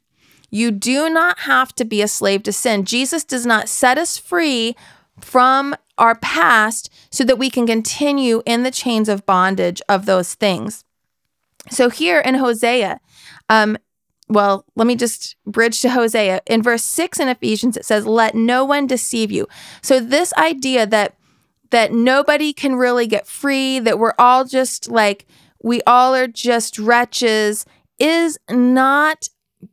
You 0.49 0.71
do 0.71 1.09
not 1.09 1.39
have 1.39 1.75
to 1.75 1.83
be 1.83 2.01
a 2.01 2.07
slave 2.07 2.43
to 2.43 2.53
sin. 2.53 2.85
Jesus 2.85 3.25
does 3.25 3.45
not 3.45 3.67
set 3.67 3.97
us 3.97 4.17
free 4.17 4.77
from 5.19 5.75
our 5.97 6.15
past 6.15 6.89
so 7.11 7.25
that 7.25 7.37
we 7.37 7.49
can 7.49 7.67
continue 7.67 8.41
in 8.45 8.63
the 8.63 8.71
chains 8.71 9.09
of 9.09 9.25
bondage 9.25 9.81
of 9.89 10.05
those 10.05 10.35
things. 10.35 10.85
So 11.69 11.89
here 11.89 12.21
in 12.21 12.35
Hosea, 12.35 13.01
um, 13.49 13.77
well, 14.27 14.65
let 14.75 14.87
me 14.87 14.95
just 14.95 15.35
bridge 15.45 15.81
to 15.81 15.89
Hosea. 15.89 16.41
In 16.47 16.63
verse 16.63 16.83
6 16.83 17.19
in 17.19 17.27
Ephesians 17.27 17.77
it 17.77 17.85
says, 17.85 18.05
"Let 18.05 18.35
no 18.35 18.65
one 18.65 18.87
deceive 18.87 19.31
you." 19.31 19.47
So 19.81 19.99
this 19.99 20.33
idea 20.33 20.85
that 20.87 21.15
that 21.71 21.91
nobody 21.91 22.53
can 22.53 22.75
really 22.75 23.07
get 23.07 23.27
free, 23.27 23.79
that 23.79 23.99
we're 23.99 24.13
all 24.17 24.45
just 24.45 24.89
like 24.89 25.25
we 25.61 25.81
all 25.87 26.13
are 26.15 26.27
just 26.27 26.77
wretches 26.77 27.65
is 27.99 28.37
not 28.49 29.29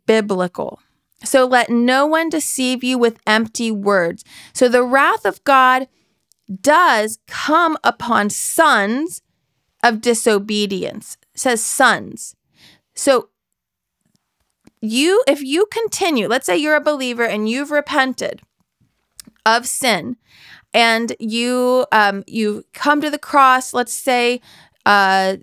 biblical. 0.06 0.80
So 1.24 1.46
let 1.46 1.70
no 1.70 2.06
one 2.06 2.28
deceive 2.28 2.82
you 2.82 2.98
with 2.98 3.20
empty 3.26 3.70
words. 3.70 4.24
So 4.52 4.68
the 4.68 4.82
wrath 4.82 5.24
of 5.24 5.44
God 5.44 5.88
does 6.60 7.18
come 7.26 7.78
upon 7.84 8.30
sons 8.30 9.22
of 9.82 10.00
disobedience. 10.00 11.16
Says 11.34 11.62
sons. 11.62 12.34
So 12.94 13.28
you 14.82 15.22
if 15.28 15.40
you 15.40 15.64
continue 15.66 16.28
let's 16.28 16.44
say 16.44 16.56
you're 16.56 16.76
a 16.76 16.80
believer 16.80 17.24
and 17.24 17.48
you've 17.48 17.70
repented 17.70 18.42
of 19.46 19.66
sin 19.66 20.16
and 20.74 21.14
you 21.18 21.86
um 21.92 22.24
you 22.26 22.64
come 22.74 23.00
to 23.00 23.08
the 23.08 23.18
cross 23.18 23.72
let's 23.72 23.92
say 23.92 24.40
uh 24.84 25.36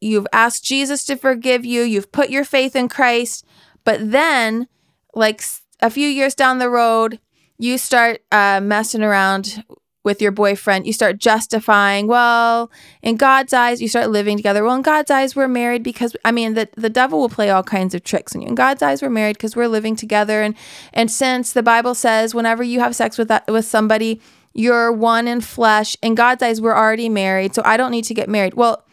you've 0.00 0.26
asked 0.32 0.64
Jesus 0.64 1.04
to 1.06 1.16
forgive 1.16 1.64
you 1.64 1.82
you've 1.82 2.12
put 2.12 2.30
your 2.30 2.44
faith 2.44 2.76
in 2.76 2.88
Christ 2.88 3.44
but 3.82 4.12
then 4.12 4.68
like 5.14 5.42
a 5.80 5.90
few 5.90 6.08
years 6.08 6.34
down 6.34 6.58
the 6.58 6.70
road 6.70 7.18
you 7.58 7.78
start 7.78 8.20
uh, 8.32 8.60
messing 8.62 9.02
around 9.02 9.64
with 10.04 10.20
your 10.20 10.30
boyfriend, 10.30 10.86
you 10.86 10.92
start 10.92 11.18
justifying, 11.18 12.06
well, 12.06 12.70
in 13.02 13.16
God's 13.16 13.52
eyes, 13.52 13.80
you 13.80 13.88
start 13.88 14.10
living 14.10 14.36
together. 14.36 14.62
Well, 14.62 14.76
in 14.76 14.82
God's 14.82 15.10
eyes, 15.10 15.34
we're 15.34 15.48
married 15.48 15.82
because 15.82 16.14
I 16.24 16.30
mean 16.30 16.54
the, 16.54 16.68
the 16.76 16.90
devil 16.90 17.18
will 17.18 17.30
play 17.30 17.50
all 17.50 17.62
kinds 17.62 17.94
of 17.94 18.04
tricks 18.04 18.36
on 18.36 18.42
you. 18.42 18.48
In 18.48 18.54
God's 18.54 18.82
eyes, 18.82 19.02
we're 19.02 19.10
married 19.10 19.36
because 19.38 19.56
we're 19.56 19.68
living 19.68 19.96
together. 19.96 20.42
And 20.42 20.54
and 20.92 21.10
since 21.10 21.52
the 21.52 21.62
Bible 21.62 21.94
says 21.94 22.34
whenever 22.34 22.62
you 22.62 22.80
have 22.80 22.94
sex 22.94 23.16
with 23.16 23.28
that 23.28 23.50
with 23.50 23.64
somebody, 23.64 24.20
you're 24.52 24.92
one 24.92 25.26
in 25.26 25.40
flesh. 25.40 25.96
In 26.02 26.14
God's 26.14 26.42
eyes, 26.42 26.60
we're 26.60 26.76
already 26.76 27.08
married, 27.08 27.54
so 27.54 27.62
I 27.64 27.76
don't 27.76 27.90
need 27.90 28.04
to 28.04 28.14
get 28.14 28.28
married. 28.28 28.54
Well, 28.54 28.84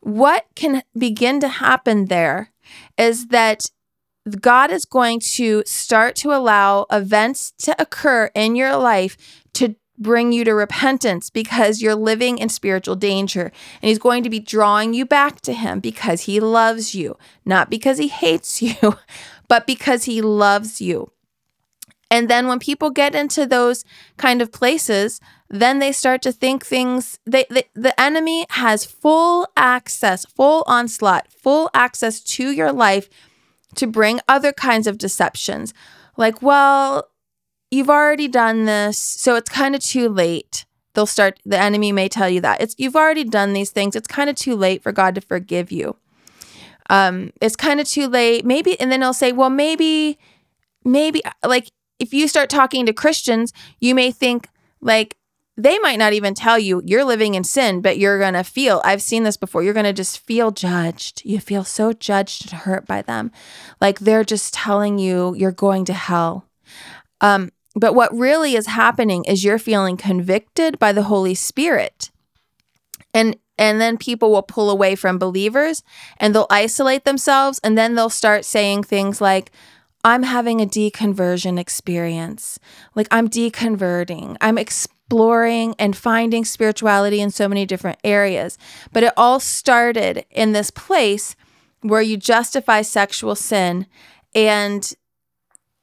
what 0.00 0.46
can 0.54 0.82
begin 0.96 1.40
to 1.40 1.48
happen 1.48 2.06
there 2.06 2.52
is 2.98 3.28
that 3.28 3.66
God 4.40 4.70
is 4.70 4.84
going 4.84 5.20
to 5.20 5.62
start 5.66 6.14
to 6.16 6.32
allow 6.32 6.86
events 6.90 7.52
to 7.58 7.80
occur 7.80 8.30
in 8.34 8.54
your 8.54 8.76
life 8.76 9.16
to 9.54 9.74
bring 10.00 10.32
you 10.32 10.44
to 10.44 10.54
repentance 10.54 11.30
because 11.30 11.80
you're 11.80 11.94
living 11.94 12.38
in 12.38 12.48
spiritual 12.48 12.96
danger. 12.96 13.52
And 13.82 13.88
He's 13.88 13.98
going 13.98 14.24
to 14.24 14.30
be 14.30 14.40
drawing 14.40 14.94
you 14.94 15.04
back 15.04 15.40
to 15.42 15.52
Him 15.52 15.78
because 15.78 16.22
He 16.22 16.40
loves 16.40 16.94
you, 16.94 17.16
not 17.44 17.70
because 17.70 17.98
He 17.98 18.08
hates 18.08 18.60
you, 18.62 18.96
but 19.46 19.66
because 19.66 20.04
He 20.04 20.20
loves 20.22 20.80
you. 20.80 21.12
And 22.10 22.28
then 22.28 22.48
when 22.48 22.58
people 22.58 22.90
get 22.90 23.14
into 23.14 23.46
those 23.46 23.84
kind 24.16 24.42
of 24.42 24.50
places, 24.50 25.20
then 25.48 25.78
they 25.78 25.92
start 25.92 26.22
to 26.22 26.32
think 26.32 26.64
things 26.64 27.20
they, 27.24 27.44
they, 27.50 27.64
the 27.74 27.98
enemy 28.00 28.46
has 28.50 28.84
full 28.84 29.46
access, 29.56 30.24
full 30.24 30.64
onslaught, 30.66 31.28
full 31.30 31.70
access 31.72 32.20
to 32.20 32.50
your 32.50 32.72
life 32.72 33.08
to 33.76 33.86
bring 33.86 34.20
other 34.28 34.52
kinds 34.52 34.88
of 34.88 34.98
deceptions. 34.98 35.72
Like, 36.16 36.42
well, 36.42 37.09
you've 37.70 37.90
already 37.90 38.28
done 38.28 38.64
this, 38.64 38.98
so 38.98 39.36
it's 39.36 39.50
kind 39.50 39.74
of 39.74 39.82
too 39.82 40.08
late. 40.08 40.64
They'll 40.94 41.06
start, 41.06 41.38
the 41.44 41.58
enemy 41.58 41.92
may 41.92 42.08
tell 42.08 42.28
you 42.28 42.40
that. 42.40 42.60
It's 42.60 42.74
you've 42.78 42.96
already 42.96 43.24
done 43.24 43.52
these 43.52 43.70
things. 43.70 43.94
It's 43.94 44.08
kind 44.08 44.28
of 44.28 44.36
too 44.36 44.56
late 44.56 44.82
for 44.82 44.92
God 44.92 45.14
to 45.14 45.20
forgive 45.20 45.70
you. 45.70 45.96
Um, 46.88 47.32
it's 47.40 47.54
kind 47.54 47.78
of 47.78 47.88
too 47.88 48.08
late. 48.08 48.44
Maybe, 48.44 48.78
and 48.80 48.90
then 48.90 49.00
they'll 49.00 49.12
say, 49.12 49.30
well, 49.30 49.50
maybe, 49.50 50.18
maybe 50.84 51.22
like 51.44 51.70
if 52.00 52.12
you 52.12 52.26
start 52.26 52.50
talking 52.50 52.86
to 52.86 52.92
Christians, 52.92 53.52
you 53.78 53.94
may 53.94 54.10
think 54.10 54.48
like 54.80 55.16
they 55.56 55.78
might 55.78 55.98
not 55.98 56.12
even 56.14 56.34
tell 56.34 56.58
you 56.58 56.82
you're 56.84 57.04
living 57.04 57.34
in 57.34 57.44
sin, 57.44 57.80
but 57.80 57.98
you're 57.98 58.18
going 58.18 58.34
to 58.34 58.42
feel, 58.42 58.80
I've 58.84 59.02
seen 59.02 59.22
this 59.22 59.36
before, 59.36 59.62
you're 59.62 59.74
going 59.74 59.84
to 59.84 59.92
just 59.92 60.18
feel 60.18 60.50
judged. 60.50 61.22
You 61.24 61.38
feel 61.38 61.64
so 61.64 61.92
judged 61.92 62.50
and 62.50 62.62
hurt 62.62 62.86
by 62.86 63.02
them. 63.02 63.30
Like 63.80 64.00
they're 64.00 64.24
just 64.24 64.54
telling 64.54 64.98
you 64.98 65.34
you're 65.36 65.52
going 65.52 65.84
to 65.84 65.92
hell. 65.92 66.46
Um, 67.20 67.50
but 67.74 67.94
what 67.94 68.14
really 68.14 68.54
is 68.54 68.66
happening 68.66 69.24
is 69.24 69.44
you're 69.44 69.58
feeling 69.58 69.96
convicted 69.96 70.78
by 70.78 70.92
the 70.92 71.04
Holy 71.04 71.34
Spirit. 71.34 72.10
And 73.14 73.36
and 73.58 73.78
then 73.78 73.98
people 73.98 74.30
will 74.30 74.42
pull 74.42 74.70
away 74.70 74.96
from 74.96 75.18
believers 75.18 75.82
and 76.16 76.34
they'll 76.34 76.46
isolate 76.48 77.04
themselves 77.04 77.60
and 77.62 77.76
then 77.76 77.94
they'll 77.94 78.08
start 78.08 78.46
saying 78.46 78.84
things 78.84 79.20
like 79.20 79.52
I'm 80.02 80.22
having 80.22 80.62
a 80.62 80.66
deconversion 80.66 81.58
experience. 81.58 82.58
Like 82.94 83.06
I'm 83.10 83.28
deconverting. 83.28 84.38
I'm 84.40 84.56
exploring 84.56 85.74
and 85.78 85.94
finding 85.94 86.46
spirituality 86.46 87.20
in 87.20 87.30
so 87.30 87.48
many 87.48 87.66
different 87.66 87.98
areas. 88.02 88.56
But 88.92 89.02
it 89.02 89.12
all 89.16 89.40
started 89.40 90.24
in 90.30 90.52
this 90.52 90.70
place 90.70 91.36
where 91.82 92.00
you 92.00 92.16
justify 92.16 92.80
sexual 92.80 93.34
sin 93.34 93.86
and 94.34 94.90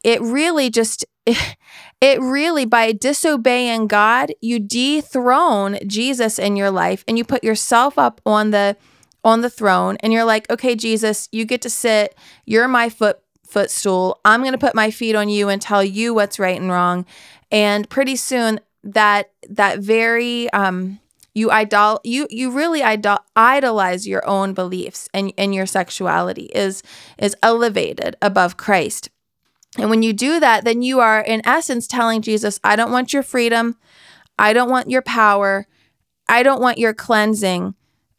it 0.03 0.21
really 0.21 0.71
just 0.71 1.05
it 2.01 2.21
really 2.21 2.65
by 2.65 2.91
disobeying 2.91 3.87
God, 3.87 4.31
you 4.41 4.59
dethrone 4.59 5.77
Jesus 5.85 6.39
in 6.39 6.55
your 6.55 6.71
life 6.71 7.03
and 7.07 7.17
you 7.17 7.23
put 7.23 7.43
yourself 7.43 7.97
up 7.97 8.21
on 8.25 8.51
the 8.51 8.77
on 9.23 9.41
the 9.41 9.49
throne 9.49 9.97
and 10.01 10.13
you're 10.13 10.23
like, 10.23 10.49
"Okay, 10.49 10.75
Jesus, 10.75 11.27
you 11.31 11.45
get 11.45 11.61
to 11.63 11.69
sit. 11.69 12.15
You're 12.45 12.67
my 12.67 12.89
foot 12.89 13.19
footstool. 13.45 14.19
I'm 14.25 14.41
going 14.41 14.53
to 14.53 14.57
put 14.57 14.75
my 14.75 14.91
feet 14.91 15.15
on 15.15 15.29
you 15.29 15.49
and 15.49 15.61
tell 15.61 15.83
you 15.83 16.13
what's 16.13 16.39
right 16.39 16.59
and 16.59 16.71
wrong." 16.71 17.05
And 17.51 17.89
pretty 17.89 18.15
soon 18.15 18.59
that 18.83 19.31
that 19.49 19.79
very 19.79 20.49
um 20.53 20.99
you 21.33 21.51
idol 21.51 21.99
you 22.03 22.27
you 22.29 22.51
really 22.51 22.81
idol- 22.81 23.23
idolize 23.35 24.07
your 24.07 24.27
own 24.27 24.53
beliefs 24.53 25.09
and 25.13 25.33
and 25.37 25.53
your 25.53 25.65
sexuality 25.65 26.45
is 26.55 26.81
is 27.17 27.35
elevated 27.43 28.15
above 28.21 28.57
Christ. 28.57 29.09
And 29.77 29.89
when 29.89 30.01
you 30.01 30.13
do 30.13 30.39
that, 30.39 30.63
then 30.63 30.81
you 30.81 30.99
are, 30.99 31.21
in 31.21 31.41
essence, 31.45 31.87
telling 31.87 32.21
Jesus, 32.21 32.59
I 32.63 32.75
don't 32.75 32.91
want 32.91 33.13
your 33.13 33.23
freedom. 33.23 33.77
I 34.39 34.53
don't 34.53 34.69
want 34.69 34.89
your 34.89 35.01
power. 35.01 35.67
I 36.27 36.43
don't 36.43 36.61
want 36.61 36.77
your 36.77 36.93
cleansing. 36.93 37.75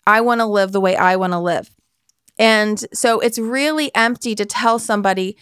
I 0.07 0.21
want 0.21 0.41
to 0.41 0.47
live 0.47 0.73
the 0.73 0.81
way 0.81 0.97
I 0.97 1.17
want 1.17 1.33
to 1.33 1.39
live. 1.39 1.71
And 2.39 2.83
so 2.93 3.21
it's 3.21 3.39
really 3.39 3.95
empty 3.95 4.35
to 4.37 4.47
tell 4.47 4.79
somebody 4.79 5.37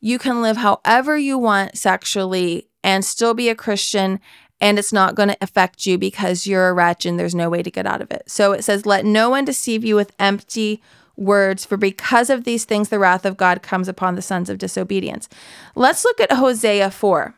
you 0.00 0.18
can 0.18 0.42
live 0.42 0.56
however 0.58 1.16
you 1.16 1.38
want 1.38 1.78
sexually 1.78 2.68
and 2.82 3.04
still 3.04 3.34
be 3.34 3.48
a 3.48 3.54
Christian 3.54 4.20
and 4.60 4.78
it's 4.78 4.92
not 4.92 5.14
going 5.14 5.30
to 5.30 5.36
affect 5.40 5.86
you 5.86 5.96
because 5.96 6.46
you're 6.46 6.68
a 6.68 6.74
wretch 6.74 7.06
and 7.06 7.18
there's 7.18 7.34
no 7.34 7.48
way 7.48 7.62
to 7.62 7.70
get 7.70 7.86
out 7.86 8.02
of 8.02 8.10
it. 8.10 8.24
So 8.26 8.52
it 8.52 8.62
says, 8.62 8.84
Let 8.84 9.04
no 9.04 9.30
one 9.30 9.44
deceive 9.44 9.84
you 9.84 9.96
with 9.96 10.12
empty 10.18 10.82
words, 11.20 11.64
for 11.64 11.76
because 11.76 12.30
of 12.30 12.44
these 12.44 12.64
things 12.64 12.88
the 12.88 12.98
wrath 12.98 13.24
of 13.24 13.36
God 13.36 13.62
comes 13.62 13.86
upon 13.86 14.14
the 14.14 14.22
sons 14.22 14.48
of 14.48 14.58
disobedience. 14.58 15.28
Let's 15.76 16.04
look 16.04 16.20
at 16.20 16.32
Hosea 16.32 16.90
4. 16.90 17.34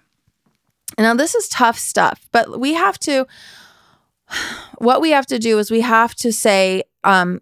Now, 0.98 1.14
this 1.14 1.34
is 1.34 1.48
tough 1.48 1.78
stuff, 1.78 2.28
but 2.32 2.60
we 2.60 2.74
have 2.74 2.98
to, 3.00 3.26
what 4.78 5.00
we 5.00 5.10
have 5.10 5.26
to 5.26 5.38
do 5.38 5.58
is 5.58 5.70
we 5.70 5.80
have 5.80 6.14
to 6.16 6.32
say, 6.32 6.84
um, 7.04 7.40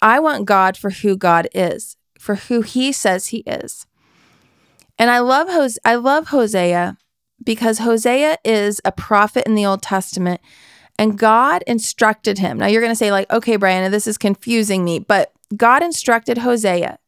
I 0.00 0.20
want 0.20 0.46
God 0.46 0.76
for 0.76 0.90
who 0.90 1.16
God 1.16 1.48
is, 1.52 1.96
for 2.18 2.36
who 2.36 2.62
he 2.62 2.92
says 2.92 3.28
he 3.28 3.38
is. 3.38 3.86
And 4.98 5.10
I 5.10 5.18
love 5.18 5.48
Hos- 5.48 5.78
I 5.84 5.94
love 5.94 6.28
Hosea 6.28 6.96
because 7.42 7.78
Hosea 7.78 8.38
is 8.44 8.80
a 8.84 8.92
prophet 8.92 9.46
in 9.46 9.54
the 9.54 9.64
Old 9.64 9.82
Testament 9.82 10.40
and 10.98 11.18
God 11.18 11.64
instructed 11.66 12.38
him. 12.38 12.58
Now 12.58 12.66
you're 12.66 12.82
going 12.82 12.92
to 12.92 12.96
say 12.96 13.10
like, 13.10 13.30
"Okay, 13.32 13.56
Brianna, 13.56 13.90
this 13.90 14.06
is 14.06 14.18
confusing 14.18 14.84
me," 14.84 14.98
but 14.98 15.32
God 15.56 15.82
instructed 15.82 16.38
Hosea 16.38 16.98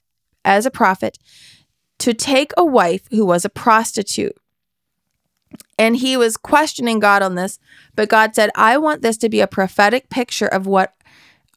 as 0.45 0.67
a 0.67 0.71
prophet 0.71 1.19
to 1.99 2.13
take 2.13 2.53
a 2.57 2.65
wife 2.65 3.03
who 3.11 3.25
was 3.25 3.45
a 3.45 3.51
prostitute. 3.51 4.37
And 5.79 5.97
he 5.97 6.17
was 6.17 6.37
questioning 6.37 6.99
God 6.99 7.23
on 7.23 7.35
this, 7.35 7.59
but 7.95 8.09
God 8.09 8.35
said, 8.35 8.51
I 8.55 8.79
want 8.79 9.03
this 9.03 9.17
to 9.19 9.29
be 9.29 9.41
a 9.41 9.47
prophetic 9.47 10.09
picture 10.11 10.47
of 10.47 10.67
what 10.67 10.95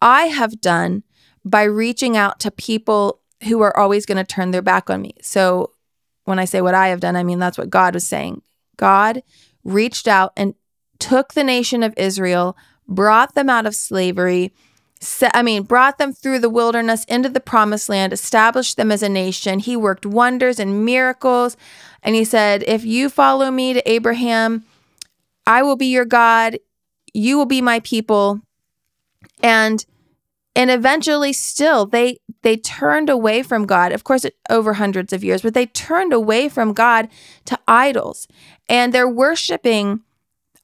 I 0.02 0.24
have 0.24 0.62
done 0.62 1.04
by 1.44 1.64
reaching 1.64 2.18
out 2.18 2.40
to 2.42 2.52
people 2.52 3.22
who 3.44 3.62
are 3.62 3.76
always 3.78 4.06
going 4.06 4.18
to 4.18 4.24
turn 4.24 4.52
their 4.52 4.62
back 4.62 4.90
on 4.90 5.02
me. 5.02 5.16
So 5.22 5.72
when 6.26 6.40
I 6.40 6.46
say 6.46 6.62
what 6.62 6.74
I 6.74 6.90
have 6.90 7.00
done, 7.00 7.16
I 7.16 7.24
mean 7.24 7.40
that's 7.40 7.58
what 7.58 7.70
God 7.70 7.94
was 7.94 8.06
saying. 8.06 8.42
God 8.78 9.24
reached 9.64 10.08
out 10.08 10.34
and 10.36 10.56
took 11.00 11.34
the 11.34 11.44
nation 11.44 11.84
of 11.84 11.94
Israel, 11.98 12.58
brought 12.88 13.36
them 13.36 13.50
out 13.50 13.66
of 13.66 13.76
slavery, 13.76 14.54
I 15.34 15.44
mean, 15.44 15.64
brought 15.64 15.98
them 15.98 16.14
through 16.14 16.40
the 16.40 16.50
wilderness 16.50 17.04
into 17.06 17.30
the 17.30 17.40
promised 17.40 17.90
land, 17.90 18.14
established 18.14 18.78
them 18.78 18.92
as 18.92 19.04
a 19.04 19.10
nation. 19.10 19.60
He 19.60 19.76
worked 19.76 20.06
wonders 20.06 20.60
and 20.60 20.86
miracles. 20.86 21.58
And 22.02 22.16
he 22.16 22.24
said, 22.24 22.64
If 22.66 22.86
you 22.86 23.10
follow 23.10 23.52
me 23.52 23.74
to 23.74 23.90
Abraham, 23.90 24.64
I 25.46 25.64
will 25.64 25.76
be 25.76 25.88
your 25.88 26.06
God. 26.06 26.58
You 27.14 27.38
will 27.38 27.46
be 27.46 27.62
my 27.62 27.80
people. 27.82 28.42
And 29.44 29.86
and 30.56 30.72
eventually 30.72 31.34
still 31.34 31.86
they 31.86 32.20
they 32.42 32.58
turned 32.58 33.10
away 33.10 33.44
from 33.44 33.66
God. 33.66 33.92
Of 33.92 34.04
course, 34.04 34.26
over 34.50 34.74
hundreds 34.74 35.12
of 35.12 35.24
years, 35.24 35.42
but 35.42 35.54
they 35.54 35.66
turned 35.66 36.14
away 36.14 36.48
from 36.48 36.74
God 36.74 37.10
to 37.46 37.60
idols. 37.68 38.28
And 38.70 38.94
they're 38.94 39.10
worshiping 39.10 40.02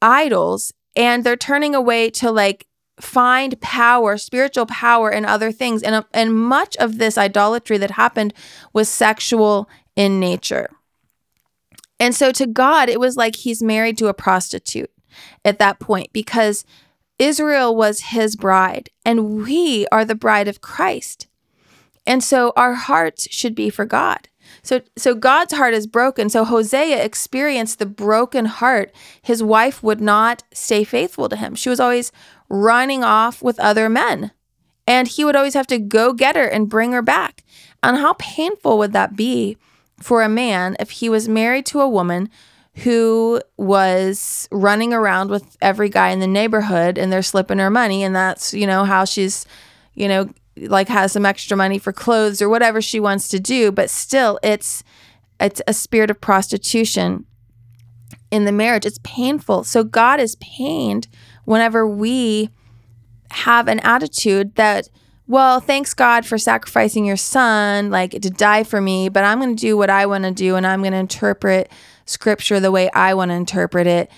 idols 0.01 0.73
and 0.95 1.23
they're 1.23 1.37
turning 1.37 1.75
away 1.75 2.09
to 2.11 2.31
like 2.31 2.67
find 2.99 3.59
power, 3.61 4.17
spiritual 4.17 4.65
power 4.65 5.09
in 5.09 5.25
other 5.25 5.51
things. 5.51 5.81
And, 5.83 6.05
and 6.13 6.35
much 6.35 6.75
of 6.77 6.97
this 6.97 7.17
idolatry 7.17 7.77
that 7.77 7.91
happened 7.91 8.33
was 8.73 8.89
sexual 8.89 9.69
in 9.95 10.19
nature. 10.19 10.69
And 11.99 12.15
so 12.15 12.31
to 12.31 12.47
God, 12.47 12.89
it 12.89 12.99
was 12.99 13.15
like 13.15 13.35
he's 13.35 13.61
married 13.61 13.97
to 13.99 14.07
a 14.07 14.13
prostitute 14.13 14.91
at 15.45 15.59
that 15.59 15.79
point 15.79 16.11
because 16.13 16.65
Israel 17.19 17.75
was 17.75 18.01
his 18.01 18.35
bride 18.35 18.89
and 19.05 19.43
we 19.43 19.85
are 19.91 20.03
the 20.03 20.15
bride 20.15 20.47
of 20.47 20.61
Christ. 20.61 21.27
And 22.07 22.23
so 22.23 22.51
our 22.55 22.73
hearts 22.73 23.27
should 23.29 23.53
be 23.53 23.69
for 23.69 23.85
God. 23.85 24.27
So 24.63 24.81
so 24.97 25.15
God's 25.15 25.53
heart 25.53 25.73
is 25.73 25.87
broken. 25.87 26.29
So 26.29 26.43
Hosea 26.43 27.03
experienced 27.03 27.79
the 27.79 27.85
broken 27.85 28.45
heart. 28.45 28.93
His 29.21 29.41
wife 29.43 29.81
would 29.83 30.01
not 30.01 30.43
stay 30.53 30.83
faithful 30.83 31.29
to 31.29 31.35
him. 31.35 31.55
She 31.55 31.69
was 31.69 31.79
always 31.79 32.11
running 32.49 33.03
off 33.03 33.41
with 33.41 33.59
other 33.59 33.89
men. 33.89 34.31
And 34.87 35.07
he 35.07 35.23
would 35.23 35.35
always 35.35 35.53
have 35.53 35.67
to 35.67 35.79
go 35.79 36.11
get 36.11 36.35
her 36.35 36.47
and 36.47 36.69
bring 36.69 36.91
her 36.91 37.01
back. 37.01 37.43
And 37.83 37.97
how 37.97 38.13
painful 38.13 38.77
would 38.77 38.93
that 38.93 39.15
be 39.15 39.57
for 39.99 40.23
a 40.23 40.29
man 40.29 40.75
if 40.79 40.91
he 40.91 41.09
was 41.09 41.29
married 41.29 41.65
to 41.67 41.79
a 41.79 41.89
woman 41.89 42.29
who 42.77 43.41
was 43.57 44.47
running 44.51 44.93
around 44.93 45.29
with 45.29 45.57
every 45.61 45.89
guy 45.89 46.09
in 46.09 46.19
the 46.19 46.27
neighborhood 46.27 46.97
and 46.97 47.11
they're 47.11 47.21
slipping 47.21 47.59
her 47.59 47.69
money 47.69 48.03
and 48.03 48.15
that's, 48.15 48.53
you 48.53 48.65
know, 48.65 48.83
how 48.83 49.05
she's, 49.05 49.45
you 49.93 50.07
know, 50.07 50.29
like 50.57 50.89
has 50.89 51.11
some 51.11 51.25
extra 51.25 51.55
money 51.55 51.79
for 51.79 51.93
clothes 51.93 52.41
or 52.41 52.49
whatever 52.49 52.81
she 52.81 52.99
wants 52.99 53.27
to 53.29 53.39
do, 53.39 53.71
but 53.71 53.89
still 53.89 54.39
it's 54.43 54.83
it's 55.39 55.61
a 55.67 55.73
spirit 55.73 56.11
of 56.11 56.21
prostitution 56.21 57.25
in 58.29 58.45
the 58.45 58.51
marriage. 58.51 58.85
It's 58.85 58.99
painful. 59.03 59.63
So 59.63 59.83
God 59.83 60.19
is 60.19 60.35
pained 60.35 61.07
whenever 61.45 61.87
we 61.87 62.49
have 63.31 63.67
an 63.67 63.79
attitude 63.79 64.55
that, 64.55 64.89
well, 65.27 65.59
thanks 65.59 65.93
God 65.93 66.25
for 66.25 66.37
sacrificing 66.37 67.05
your 67.05 67.17
son, 67.17 67.89
like 67.89 68.11
to 68.11 68.29
die 68.29 68.63
for 68.63 68.81
me, 68.81 69.09
but 69.09 69.23
I'm 69.23 69.39
going 69.39 69.55
to 69.55 69.59
do 69.59 69.77
what 69.77 69.89
I 69.89 70.05
want 70.05 70.25
to 70.25 70.31
do 70.31 70.55
and 70.55 70.67
I'm 70.67 70.81
going 70.81 70.93
to 70.93 70.99
interpret 70.99 71.71
scripture 72.05 72.59
the 72.59 72.71
way 72.71 72.89
I 72.91 73.13
want 73.13 73.29
to 73.29 73.35
interpret 73.35 73.87
it. 73.87 74.11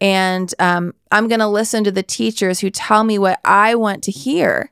And 0.00 0.52
um, 0.58 0.94
I'm 1.12 1.28
going 1.28 1.40
to 1.40 1.48
listen 1.48 1.84
to 1.84 1.92
the 1.92 2.02
teachers 2.02 2.60
who 2.60 2.70
tell 2.70 3.04
me 3.04 3.18
what 3.18 3.40
I 3.44 3.74
want 3.74 4.02
to 4.04 4.10
hear 4.10 4.70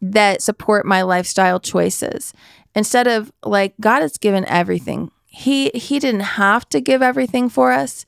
that 0.00 0.42
support 0.42 0.86
my 0.86 1.02
lifestyle 1.02 1.60
choices 1.60 2.32
instead 2.74 3.06
of 3.06 3.32
like 3.44 3.74
God 3.80 4.02
has 4.02 4.18
given 4.18 4.44
everything. 4.46 5.10
He 5.26 5.70
he 5.70 5.98
didn't 5.98 6.20
have 6.20 6.68
to 6.70 6.80
give 6.80 7.02
everything 7.02 7.48
for 7.48 7.72
us. 7.72 8.06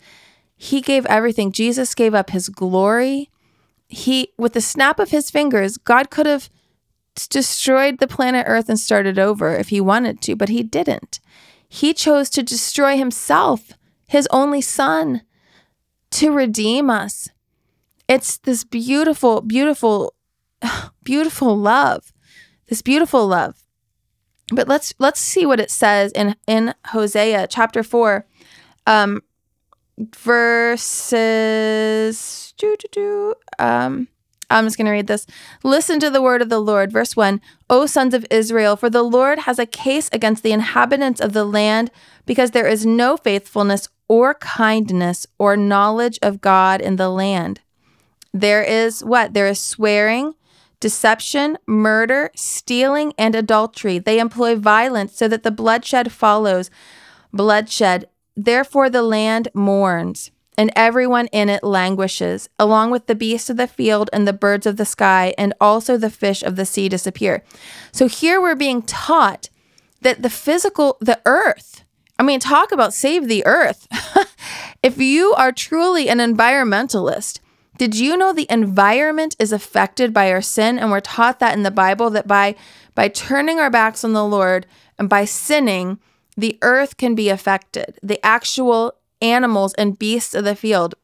He 0.56 0.80
gave 0.80 1.06
everything. 1.06 1.52
Jesus 1.52 1.94
gave 1.94 2.14
up 2.14 2.30
his 2.30 2.48
glory. 2.48 3.30
He 3.88 4.32
with 4.38 4.52
the 4.52 4.60
snap 4.60 4.98
of 5.00 5.10
his 5.10 5.30
fingers, 5.30 5.76
God 5.76 6.10
could 6.10 6.26
have 6.26 6.48
destroyed 7.28 7.98
the 7.98 8.06
planet 8.06 8.44
Earth 8.48 8.68
and 8.68 8.78
started 8.78 9.18
over 9.18 9.56
if 9.56 9.68
he 9.68 9.80
wanted 9.80 10.20
to, 10.22 10.36
but 10.36 10.48
he 10.48 10.62
didn't. 10.62 11.20
He 11.68 11.94
chose 11.94 12.30
to 12.30 12.42
destroy 12.42 12.96
himself, 12.96 13.72
his 14.06 14.26
only 14.30 14.60
son, 14.60 15.22
to 16.12 16.32
redeem 16.32 16.90
us. 16.90 17.28
It's 18.08 18.38
this 18.38 18.64
beautiful, 18.64 19.40
beautiful 19.40 20.14
beautiful 21.02 21.56
love. 21.56 22.12
This 22.68 22.82
beautiful 22.82 23.26
love. 23.26 23.64
But 24.52 24.68
let's 24.68 24.92
let's 24.98 25.20
see 25.20 25.46
what 25.46 25.60
it 25.60 25.70
says 25.70 26.12
in 26.12 26.36
in 26.46 26.74
Hosea 26.86 27.46
chapter 27.48 27.82
4 27.82 28.26
um 28.86 29.22
verses 30.16 31.34
doo, 32.56 32.76
doo, 32.78 32.88
doo, 32.90 33.34
um 33.58 34.08
I'm 34.50 34.66
just 34.66 34.76
going 34.76 34.86
to 34.86 34.92
read 34.92 35.06
this. 35.06 35.26
Listen 35.62 36.00
to 36.00 36.10
the 36.10 36.20
word 36.20 36.42
of 36.42 36.48
the 36.48 36.58
Lord. 36.58 36.90
Verse 36.90 37.14
1 37.14 37.40
O 37.70 37.86
sons 37.86 38.14
of 38.14 38.26
Israel, 38.30 38.74
for 38.76 38.90
the 38.90 39.04
Lord 39.04 39.40
has 39.40 39.60
a 39.60 39.66
case 39.66 40.10
against 40.12 40.42
the 40.42 40.52
inhabitants 40.52 41.20
of 41.20 41.32
the 41.32 41.44
land 41.44 41.92
because 42.26 42.50
there 42.50 42.66
is 42.66 42.84
no 42.84 43.16
faithfulness 43.16 43.88
or 44.08 44.34
kindness 44.34 45.26
or 45.38 45.56
knowledge 45.56 46.18
of 46.20 46.40
God 46.40 46.80
in 46.80 46.96
the 46.96 47.08
land. 47.08 47.60
There 48.34 48.62
is 48.62 49.04
what? 49.04 49.34
There 49.34 49.46
is 49.46 49.60
swearing 49.60 50.34
deception, 50.80 51.58
murder, 51.66 52.30
stealing, 52.34 53.12
and 53.18 53.34
adultery. 53.34 53.98
They 53.98 54.18
employ 54.18 54.56
violence 54.56 55.16
so 55.16 55.28
that 55.28 55.42
the 55.42 55.50
bloodshed 55.50 56.10
follows 56.10 56.70
bloodshed. 57.32 58.08
Therefore, 58.36 58.88
the 58.88 59.02
land 59.02 59.48
mourns, 59.54 60.30
and 60.56 60.72
everyone 60.74 61.26
in 61.28 61.48
it 61.48 61.62
languishes, 61.62 62.48
along 62.58 62.90
with 62.90 63.06
the 63.06 63.14
beasts 63.14 63.50
of 63.50 63.56
the 63.56 63.66
field 63.66 64.08
and 64.12 64.26
the 64.26 64.32
birds 64.32 64.66
of 64.66 64.78
the 64.78 64.84
sky, 64.86 65.34
and 65.36 65.54
also 65.60 65.96
the 65.96 66.10
fish 66.10 66.42
of 66.42 66.56
the 66.56 66.66
sea 66.66 66.88
disappear. 66.88 67.44
So 67.92 68.08
here 68.08 68.40
we're 68.40 68.56
being 68.56 68.82
taught 68.82 69.50
that 70.00 70.22
the 70.22 70.30
physical, 70.30 70.96
the 71.00 71.20
earth, 71.26 71.84
I 72.18 72.22
mean, 72.22 72.40
talk 72.40 72.72
about 72.72 72.92
save 72.92 73.28
the 73.28 73.44
earth. 73.46 73.86
if 74.82 74.98
you 74.98 75.32
are 75.34 75.52
truly 75.52 76.08
an 76.08 76.18
environmentalist, 76.18 77.40
did 77.80 77.96
you 77.96 78.14
know 78.14 78.34
the 78.34 78.46
environment 78.50 79.34
is 79.38 79.52
affected 79.52 80.12
by 80.12 80.30
our 80.30 80.42
sin? 80.42 80.78
And 80.78 80.90
we're 80.90 81.00
taught 81.00 81.38
that 81.38 81.56
in 81.56 81.62
the 81.62 81.70
Bible 81.70 82.10
that 82.10 82.28
by 82.28 82.54
by 82.94 83.08
turning 83.08 83.58
our 83.58 83.70
backs 83.70 84.04
on 84.04 84.12
the 84.12 84.22
Lord 84.22 84.66
and 84.98 85.08
by 85.08 85.24
sinning, 85.24 85.98
the 86.36 86.58
earth 86.60 86.98
can 86.98 87.14
be 87.14 87.30
affected. 87.30 87.98
The 88.02 88.22
actual 88.22 88.96
animals 89.22 89.72
and 89.78 89.98
beasts 89.98 90.34
of 90.34 90.44
the 90.44 90.54
field 90.54 90.94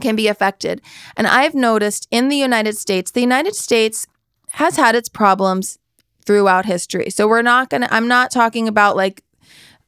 can 0.00 0.16
be 0.16 0.28
affected. 0.28 0.80
And 1.14 1.26
I've 1.26 1.54
noticed 1.54 2.08
in 2.10 2.30
the 2.30 2.38
United 2.38 2.78
States, 2.78 3.10
the 3.10 3.20
United 3.20 3.54
States 3.54 4.06
has 4.52 4.76
had 4.76 4.94
its 4.94 5.10
problems 5.10 5.78
throughout 6.24 6.64
history. 6.64 7.10
So 7.10 7.28
we're 7.28 7.42
not 7.42 7.68
going 7.68 7.82
to 7.82 7.94
I'm 7.94 8.08
not 8.08 8.30
talking 8.30 8.66
about 8.66 8.96
like 8.96 9.22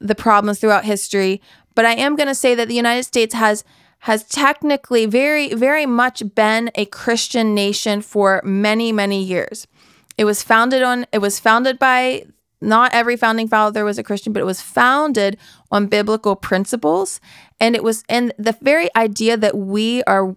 the 0.00 0.14
problems 0.14 0.58
throughout 0.58 0.84
history, 0.84 1.40
but 1.74 1.86
I 1.86 1.94
am 1.94 2.14
going 2.14 2.28
to 2.28 2.34
say 2.34 2.54
that 2.56 2.68
the 2.68 2.74
United 2.74 3.04
States 3.04 3.32
has 3.32 3.64
has 4.04 4.22
technically 4.24 5.06
very 5.06 5.54
very 5.54 5.86
much 5.86 6.22
been 6.34 6.70
a 6.74 6.84
Christian 6.84 7.54
nation 7.54 8.02
for 8.02 8.42
many 8.44 8.92
many 8.92 9.22
years. 9.22 9.66
It 10.18 10.26
was 10.26 10.42
founded 10.42 10.82
on 10.82 11.06
it 11.10 11.20
was 11.20 11.40
founded 11.40 11.78
by 11.78 12.26
not 12.60 12.92
every 12.92 13.16
founding 13.16 13.48
father 13.48 13.82
was 13.82 13.98
a 13.98 14.02
Christian, 14.02 14.34
but 14.34 14.40
it 14.40 14.46
was 14.46 14.60
founded 14.60 15.38
on 15.70 15.86
biblical 15.86 16.36
principles 16.36 17.18
and 17.58 17.74
it 17.74 17.82
was 17.82 18.04
and 18.10 18.34
the 18.38 18.54
very 18.60 18.94
idea 18.94 19.38
that 19.38 19.56
we 19.56 20.02
are 20.04 20.36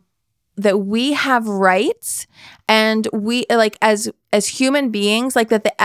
that 0.56 0.80
we 0.80 1.12
have 1.12 1.46
rights 1.48 2.26
and 2.70 3.10
we 3.12 3.46
like 3.50 3.78
as 3.82 4.10
as 4.32 4.48
human 4.48 4.92
beings 4.92 5.36
like 5.36 5.50
that 5.50 5.66
the 5.66 5.82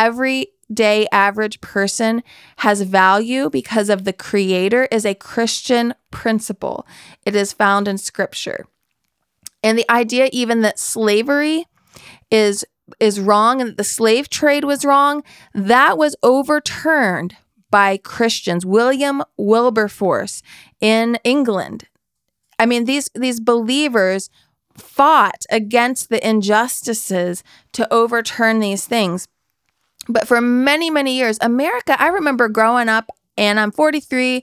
everyday 0.72 1.06
average 1.12 1.60
person 1.60 2.22
has 2.58 2.80
value 2.80 3.50
because 3.50 3.90
of 3.90 4.04
the 4.04 4.12
creator 4.12 4.88
is 4.90 5.04
a 5.04 5.14
christian 5.14 5.94
principle. 6.10 6.86
It 7.26 7.36
is 7.36 7.52
found 7.52 7.88
in 7.88 7.98
scripture. 7.98 8.64
And 9.62 9.78
the 9.78 9.90
idea 9.90 10.30
even 10.32 10.62
that 10.62 10.78
slavery 10.78 11.66
is 12.30 12.64
is 13.00 13.20
wrong 13.20 13.60
and 13.60 13.70
that 13.70 13.76
the 13.76 13.84
slave 13.84 14.28
trade 14.28 14.64
was 14.64 14.84
wrong 14.84 15.22
that 15.54 15.98
was 15.98 16.16
overturned 16.22 17.36
by 17.70 17.98
christians. 17.98 18.64
William 18.64 19.22
wilberforce 19.36 20.42
in 20.80 21.18
england. 21.22 21.84
I 22.58 22.64
mean 22.64 22.86
these 22.86 23.10
these 23.14 23.40
believers 23.40 24.30
fought 24.74 25.44
against 25.50 26.08
the 26.08 26.26
injustices 26.26 27.44
to 27.72 27.92
overturn 27.92 28.60
these 28.60 28.86
things. 28.86 29.28
But 30.08 30.26
for 30.26 30.40
many, 30.40 30.90
many 30.90 31.16
years, 31.16 31.38
America, 31.40 31.96
I 32.00 32.08
remember 32.08 32.48
growing 32.48 32.88
up, 32.88 33.10
and 33.36 33.60
I'm 33.60 33.70
43, 33.70 34.42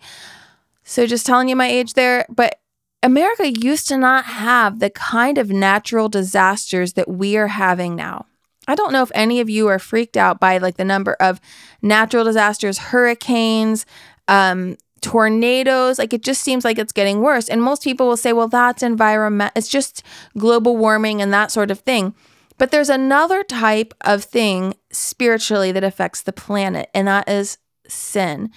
so 0.83 1.05
just 1.05 1.25
telling 1.25 1.49
you 1.49 1.55
my 1.55 1.67
age 1.67 1.93
there, 1.93 2.25
but 2.29 2.59
America 3.03 3.49
used 3.49 3.87
to 3.89 3.97
not 3.97 4.25
have 4.25 4.79
the 4.79 4.89
kind 4.89 5.37
of 5.37 5.49
natural 5.49 6.09
disasters 6.09 6.93
that 6.93 7.09
we 7.09 7.37
are 7.37 7.47
having 7.47 7.95
now. 7.95 8.25
I 8.67 8.75
don't 8.75 8.91
know 8.91 9.03
if 9.03 9.11
any 9.15 9.39
of 9.39 9.49
you 9.49 9.67
are 9.67 9.79
freaked 9.79 10.17
out 10.17 10.39
by 10.39 10.57
like 10.57 10.77
the 10.77 10.85
number 10.85 11.13
of 11.13 11.39
natural 11.81 12.23
disasters, 12.23 12.77
hurricanes, 12.77 13.85
um, 14.27 14.77
tornadoes 15.01 15.97
like 15.97 16.13
it 16.13 16.23
just 16.23 16.41
seems 16.41 16.65
like 16.65 16.77
it's 16.77 16.91
getting 16.91 17.21
worse 17.21 17.47
and 17.47 17.63
most 17.63 17.83
people 17.83 18.07
will 18.07 18.17
say 18.17 18.33
well 18.33 18.47
that's 18.47 18.83
environment 18.83 19.51
it's 19.55 19.69
just 19.69 20.03
global 20.37 20.75
warming 20.75 21.21
and 21.21 21.31
that 21.33 21.51
sort 21.51 21.71
of 21.71 21.79
thing 21.79 22.13
but 22.57 22.71
there's 22.71 22.89
another 22.89 23.43
type 23.43 23.93
of 24.01 24.23
thing 24.23 24.73
spiritually 24.91 25.71
that 25.71 25.83
affects 25.83 26.21
the 26.21 26.33
planet 26.33 26.89
and 26.93 27.07
that 27.07 27.27
is 27.29 27.57
sin 27.87 28.49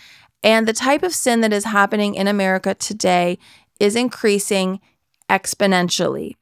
and 0.42 0.66
the 0.66 0.72
type 0.72 1.02
of 1.02 1.14
sin 1.14 1.40
that 1.40 1.52
is 1.52 1.64
happening 1.64 2.14
in 2.14 2.26
America 2.26 2.74
today 2.74 3.38
is 3.78 3.94
increasing 3.94 4.80
exponentially 5.30 6.36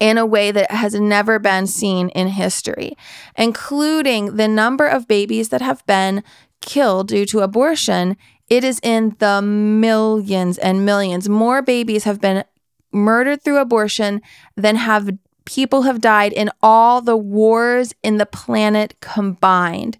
in 0.00 0.16
a 0.16 0.26
way 0.26 0.50
that 0.50 0.70
has 0.70 0.94
never 0.94 1.38
been 1.38 1.66
seen 1.66 2.08
in 2.10 2.28
history, 2.28 2.96
including 3.36 4.36
the 4.36 4.48
number 4.48 4.86
of 4.86 5.08
babies 5.08 5.50
that 5.50 5.60
have 5.60 5.84
been 5.86 6.22
killed 6.60 7.08
due 7.08 7.26
to 7.26 7.40
abortion 7.40 8.16
it 8.48 8.64
is 8.64 8.80
in 8.82 9.16
the 9.18 9.40
millions 9.40 10.58
and 10.58 10.84
millions. 10.84 11.26
More 11.26 11.62
babies 11.62 12.04
have 12.04 12.20
been 12.20 12.44
murdered 12.92 13.42
through 13.42 13.56
abortion 13.56 14.20
than 14.56 14.76
have 14.76 15.10
people 15.44 15.82
have 15.82 16.00
died 16.00 16.32
in 16.32 16.50
all 16.62 17.00
the 17.00 17.16
wars 17.16 17.94
in 18.02 18.18
the 18.18 18.26
planet 18.26 18.94
combined 19.00 19.98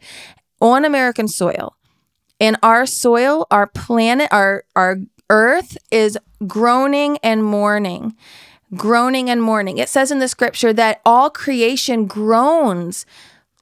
on 0.60 0.84
American 0.84 1.28
soil. 1.28 1.76
In 2.38 2.56
our 2.62 2.86
soil, 2.86 3.46
our 3.50 3.66
planet, 3.66 4.28
our 4.32 4.64
our 4.74 4.98
earth 5.30 5.78
is 5.90 6.18
groaning 6.46 7.18
and 7.22 7.44
mourning. 7.44 8.16
Groaning 8.74 9.28
and 9.28 9.42
mourning. 9.42 9.78
It 9.78 9.88
says 9.88 10.10
in 10.10 10.18
the 10.18 10.28
scripture 10.28 10.72
that 10.72 11.00
all 11.04 11.30
creation 11.30 12.06
groans 12.06 13.04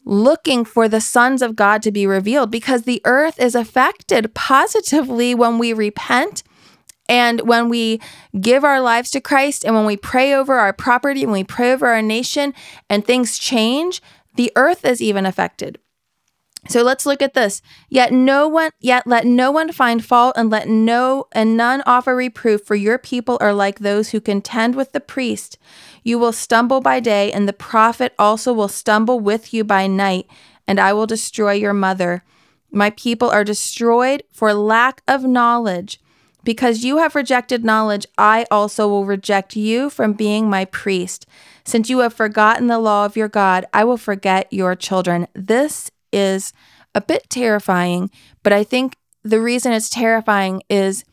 looking 0.04 0.64
for 0.64 0.88
the 0.88 1.00
sons 1.00 1.42
of 1.42 1.56
God 1.56 1.82
to 1.82 1.92
be 1.92 2.06
revealed 2.06 2.50
because 2.50 2.82
the 2.82 3.02
earth 3.04 3.38
is 3.38 3.54
affected 3.54 4.34
positively 4.34 5.34
when 5.34 5.58
we 5.58 5.72
repent 5.72 6.42
and 7.10 7.40
when 7.40 7.68
we 7.68 8.00
give 8.40 8.62
our 8.62 8.80
lives 8.80 9.10
to 9.10 9.20
Christ 9.20 9.64
and 9.64 9.74
when 9.74 9.84
we 9.84 9.96
pray 9.96 10.32
over 10.32 10.54
our 10.54 10.72
property 10.72 11.24
and 11.24 11.32
we 11.32 11.42
pray 11.42 11.72
over 11.72 11.88
our 11.88 12.00
nation 12.00 12.54
and 12.88 13.04
things 13.04 13.36
change, 13.36 14.00
the 14.36 14.52
earth 14.54 14.84
is 14.84 15.02
even 15.02 15.26
affected. 15.26 15.80
So 16.68 16.82
let's 16.82 17.06
look 17.06 17.20
at 17.20 17.34
this. 17.34 17.62
Yet 17.88 18.12
no 18.12 18.46
one 18.46 18.70
yet 18.78 19.08
let 19.08 19.26
no 19.26 19.50
one 19.50 19.72
find 19.72 20.04
fault 20.04 20.36
and 20.36 20.50
let 20.50 20.68
no 20.68 21.26
and 21.32 21.56
none 21.56 21.82
offer 21.84 22.14
reproof 22.14 22.62
for 22.64 22.76
your 22.76 22.96
people 22.96 23.38
are 23.40 23.54
like 23.54 23.80
those 23.80 24.10
who 24.10 24.20
contend 24.20 24.76
with 24.76 24.92
the 24.92 25.00
priest. 25.00 25.58
You 26.04 26.16
will 26.16 26.32
stumble 26.32 26.80
by 26.80 27.00
day 27.00 27.32
and 27.32 27.48
the 27.48 27.52
prophet 27.52 28.14
also 28.20 28.52
will 28.52 28.68
stumble 28.68 29.18
with 29.18 29.52
you 29.52 29.64
by 29.64 29.88
night 29.88 30.28
and 30.68 30.78
I 30.78 30.92
will 30.92 31.06
destroy 31.06 31.54
your 31.54 31.74
mother. 31.74 32.22
My 32.70 32.90
people 32.90 33.30
are 33.30 33.42
destroyed 33.42 34.22
for 34.30 34.54
lack 34.54 35.02
of 35.08 35.24
knowledge. 35.24 35.98
Because 36.42 36.84
you 36.84 36.98
have 36.98 37.14
rejected 37.14 37.64
knowledge, 37.64 38.06
I 38.16 38.46
also 38.50 38.88
will 38.88 39.04
reject 39.04 39.56
you 39.56 39.90
from 39.90 40.14
being 40.14 40.48
my 40.48 40.64
priest. 40.64 41.26
Since 41.64 41.90
you 41.90 41.98
have 41.98 42.14
forgotten 42.14 42.66
the 42.66 42.78
law 42.78 43.04
of 43.04 43.16
your 43.16 43.28
God, 43.28 43.66
I 43.72 43.84
will 43.84 43.96
forget 43.96 44.52
your 44.52 44.74
children. 44.74 45.26
This 45.34 45.90
is 46.12 46.52
a 46.94 47.00
bit 47.00 47.28
terrifying, 47.28 48.10
but 48.42 48.52
I 48.52 48.64
think 48.64 48.96
the 49.22 49.40
reason 49.40 49.72
it's 49.72 49.90
terrifying 49.90 50.62
is 50.68 51.04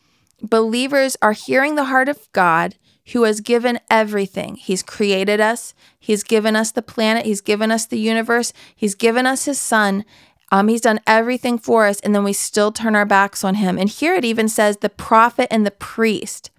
believers 0.42 1.18
are 1.22 1.34
hearing 1.34 1.76
the 1.76 1.86
heart 1.86 2.10
of 2.10 2.32
God 2.32 2.76
who 3.14 3.24
has 3.24 3.42
given 3.42 3.80
everything. 3.90 4.56
He's 4.56 4.84
created 4.84 5.40
us, 5.40 5.74
He's 6.00 6.24
given 6.24 6.56
us 6.56 6.72
the 6.72 6.82
planet, 6.82 7.26
He's 7.26 7.42
given 7.42 7.72
us 7.72 7.86
the 7.86 8.00
universe, 8.00 8.54
He's 8.76 8.96
given 8.96 9.26
us 9.26 9.46
His 9.46 9.60
Son. 9.60 10.04
Um, 10.52 10.68
he's 10.70 10.82
done 10.82 11.02
everything 11.06 11.58
for 11.58 11.86
us, 11.86 12.00
and 12.00 12.16
then 12.16 12.24
we 12.24 12.34
still 12.34 12.72
turn 12.72 12.96
our 12.96 13.06
backs 13.06 13.44
on 13.44 13.56
him. 13.56 13.78
And 13.78 13.90
here 13.90 14.16
it 14.16 14.24
even 14.26 14.48
says 14.48 14.78
the 14.78 14.90
prophet 14.90 15.48
and 15.52 15.66
the 15.66 15.72
priest. 15.72 16.52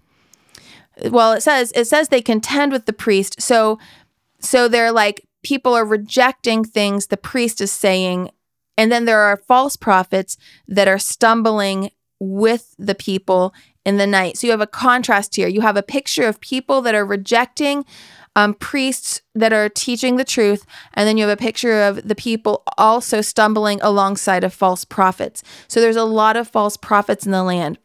Well, 1.05 1.33
it 1.33 1.41
says 1.41 1.71
it 1.75 1.85
says 1.85 2.09
they 2.09 2.21
contend 2.21 2.71
with 2.71 2.85
the 2.85 2.93
priest. 2.93 3.41
So, 3.41 3.79
so 4.39 4.67
they're 4.67 4.91
like 4.91 5.25
people 5.43 5.73
are 5.73 5.85
rejecting 5.85 6.63
things 6.63 7.07
the 7.07 7.17
priest 7.17 7.61
is 7.61 7.71
saying. 7.71 8.29
And 8.77 8.91
then 8.91 9.05
there 9.05 9.19
are 9.19 9.37
false 9.37 9.75
prophets 9.75 10.37
that 10.67 10.87
are 10.87 10.99
stumbling 10.99 11.91
with 12.19 12.75
the 12.77 12.95
people 12.95 13.53
in 13.85 13.97
the 13.97 14.07
night. 14.07 14.37
So 14.37 14.47
you 14.47 14.51
have 14.51 14.61
a 14.61 14.67
contrast 14.67 15.35
here. 15.35 15.47
You 15.47 15.61
have 15.61 15.77
a 15.77 15.83
picture 15.83 16.27
of 16.27 16.39
people 16.41 16.81
that 16.81 16.95
are 16.95 17.05
rejecting 17.05 17.85
um, 18.39 18.53
priests 18.53 19.21
that 19.35 19.51
are 19.51 19.67
teaching 19.67 20.15
the 20.15 20.23
truth. 20.23 20.65
And 20.93 21.05
then 21.05 21.17
you 21.17 21.27
have 21.27 21.37
a 21.37 21.41
picture 21.41 21.83
of 21.83 22.07
the 22.07 22.15
people 22.15 22.63
also 22.77 23.19
stumbling 23.19 23.81
alongside 23.81 24.45
of 24.45 24.53
false 24.53 24.85
prophets. 24.85 25.43
So 25.67 25.81
there's 25.81 25.97
a 25.97 26.05
lot 26.05 26.37
of 26.37 26.47
false 26.47 26.77
prophets 26.77 27.25
in 27.25 27.33
the 27.33 27.43
land. 27.43 27.79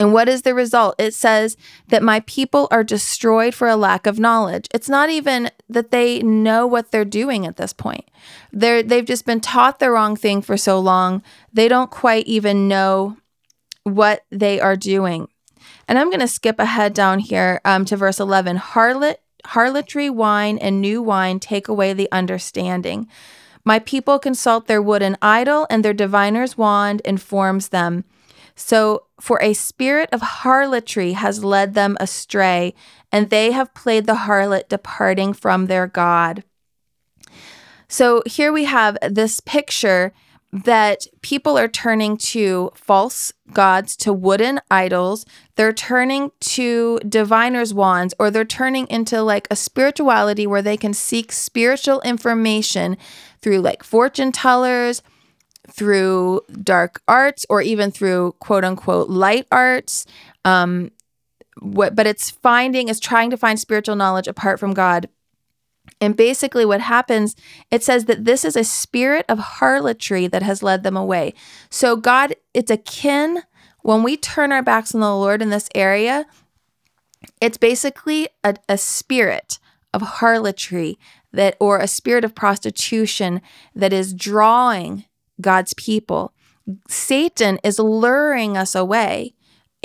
And 0.00 0.14
what 0.14 0.30
is 0.30 0.42
the 0.42 0.54
result? 0.54 0.94
It 0.98 1.12
says 1.12 1.58
that 1.88 2.02
my 2.02 2.20
people 2.20 2.68
are 2.70 2.82
destroyed 2.82 3.54
for 3.54 3.68
a 3.68 3.76
lack 3.76 4.06
of 4.06 4.18
knowledge. 4.18 4.66
It's 4.72 4.88
not 4.88 5.10
even 5.10 5.50
that 5.68 5.90
they 5.90 6.22
know 6.22 6.66
what 6.66 6.90
they're 6.90 7.04
doing 7.04 7.46
at 7.46 7.56
this 7.56 7.74
point. 7.74 8.10
They're 8.52 8.82
they've 8.82 9.04
just 9.04 9.26
been 9.26 9.40
taught 9.40 9.78
the 9.78 9.90
wrong 9.90 10.16
thing 10.16 10.40
for 10.40 10.56
so 10.56 10.80
long. 10.80 11.22
They 11.52 11.68
don't 11.68 11.90
quite 11.90 12.26
even 12.26 12.66
know 12.66 13.18
what 13.84 14.24
they 14.30 14.58
are 14.58 14.76
doing. 14.76 15.28
And 15.86 15.98
I'm 15.98 16.10
going 16.10 16.20
to 16.20 16.28
skip 16.28 16.58
ahead 16.58 16.94
down 16.94 17.20
here 17.20 17.60
um, 17.64 17.84
to 17.84 17.96
verse 17.96 18.18
11. 18.18 18.56
Harlot, 18.58 19.16
harlotry, 19.46 20.10
wine, 20.10 20.58
and 20.58 20.80
new 20.80 21.02
wine 21.02 21.40
take 21.40 21.68
away 21.68 21.92
the 21.92 22.08
understanding. 22.12 23.08
My 23.64 23.78
people 23.78 24.18
consult 24.18 24.66
their 24.66 24.82
wooden 24.82 25.16
idol, 25.20 25.66
and 25.68 25.84
their 25.84 25.94
diviner's 25.94 26.56
wand 26.56 27.00
informs 27.04 27.68
them. 27.68 28.04
So, 28.54 29.04
for 29.20 29.42
a 29.42 29.52
spirit 29.54 30.08
of 30.12 30.20
harlotry 30.22 31.12
has 31.12 31.44
led 31.44 31.74
them 31.74 31.96
astray, 32.00 32.74
and 33.10 33.28
they 33.28 33.52
have 33.52 33.74
played 33.74 34.06
the 34.06 34.14
harlot, 34.14 34.68
departing 34.68 35.32
from 35.32 35.66
their 35.66 35.86
God. 35.86 36.44
So, 37.88 38.22
here 38.26 38.52
we 38.52 38.64
have 38.64 38.96
this 39.02 39.40
picture 39.40 40.12
that 40.52 41.06
people 41.22 41.58
are 41.58 41.68
turning 41.68 42.16
to 42.16 42.70
false 42.74 43.32
gods, 43.52 43.96
to 43.96 44.12
wooden 44.12 44.60
idols. 44.70 45.26
They're 45.56 45.72
turning 45.72 46.30
to 46.40 46.98
diviner's 47.00 47.74
wands, 47.74 48.14
or 48.18 48.30
they're 48.30 48.44
turning 48.44 48.86
into 48.88 49.22
like 49.22 49.48
a 49.50 49.56
spirituality 49.56 50.46
where 50.46 50.62
they 50.62 50.76
can 50.76 50.94
seek 50.94 51.32
spiritual 51.32 52.00
information 52.02 52.96
through 53.42 53.60
like 53.60 53.82
fortune 53.82 54.32
tellers 54.32 55.02
through 55.70 56.40
dark 56.62 57.02
arts 57.08 57.44
or 57.48 57.60
even 57.60 57.90
through 57.90 58.34
quote 58.38 58.64
unquote 58.64 59.08
light 59.08 59.46
arts. 59.50 60.06
Um, 60.44 60.90
what, 61.60 61.94
but 61.94 62.06
it's 62.06 62.30
finding, 62.30 62.88
is 62.88 63.00
trying 63.00 63.30
to 63.30 63.36
find 63.36 63.58
spiritual 63.58 63.96
knowledge 63.96 64.28
apart 64.28 64.60
from 64.60 64.74
God. 64.74 65.08
And 66.00 66.16
basically, 66.16 66.64
what 66.64 66.80
happens, 66.80 67.36
it 67.70 67.82
says 67.82 68.04
that 68.04 68.24
this 68.24 68.44
is 68.44 68.56
a 68.56 68.64
spirit 68.64 69.24
of 69.28 69.38
harlotry 69.38 70.26
that 70.26 70.42
has 70.42 70.62
led 70.62 70.82
them 70.82 70.96
away. 70.96 71.32
So, 71.70 71.96
God, 71.96 72.34
it's 72.52 72.70
akin 72.70 73.42
when 73.86 74.02
we 74.02 74.16
turn 74.16 74.50
our 74.50 74.64
backs 74.64 74.96
on 74.96 75.00
the 75.00 75.14
Lord 75.14 75.40
in 75.40 75.50
this 75.50 75.68
area, 75.72 76.26
it's 77.40 77.56
basically 77.56 78.28
a, 78.42 78.56
a 78.68 78.76
spirit 78.76 79.60
of 79.94 80.02
harlotry 80.02 80.98
that, 81.32 81.56
or 81.60 81.78
a 81.78 81.86
spirit 81.86 82.24
of 82.24 82.34
prostitution 82.34 83.40
that 83.76 83.92
is 83.92 84.12
drawing 84.12 85.04
God's 85.40 85.72
people. 85.72 86.32
Satan 86.88 87.60
is 87.62 87.78
luring 87.78 88.56
us 88.56 88.74
away 88.74 89.35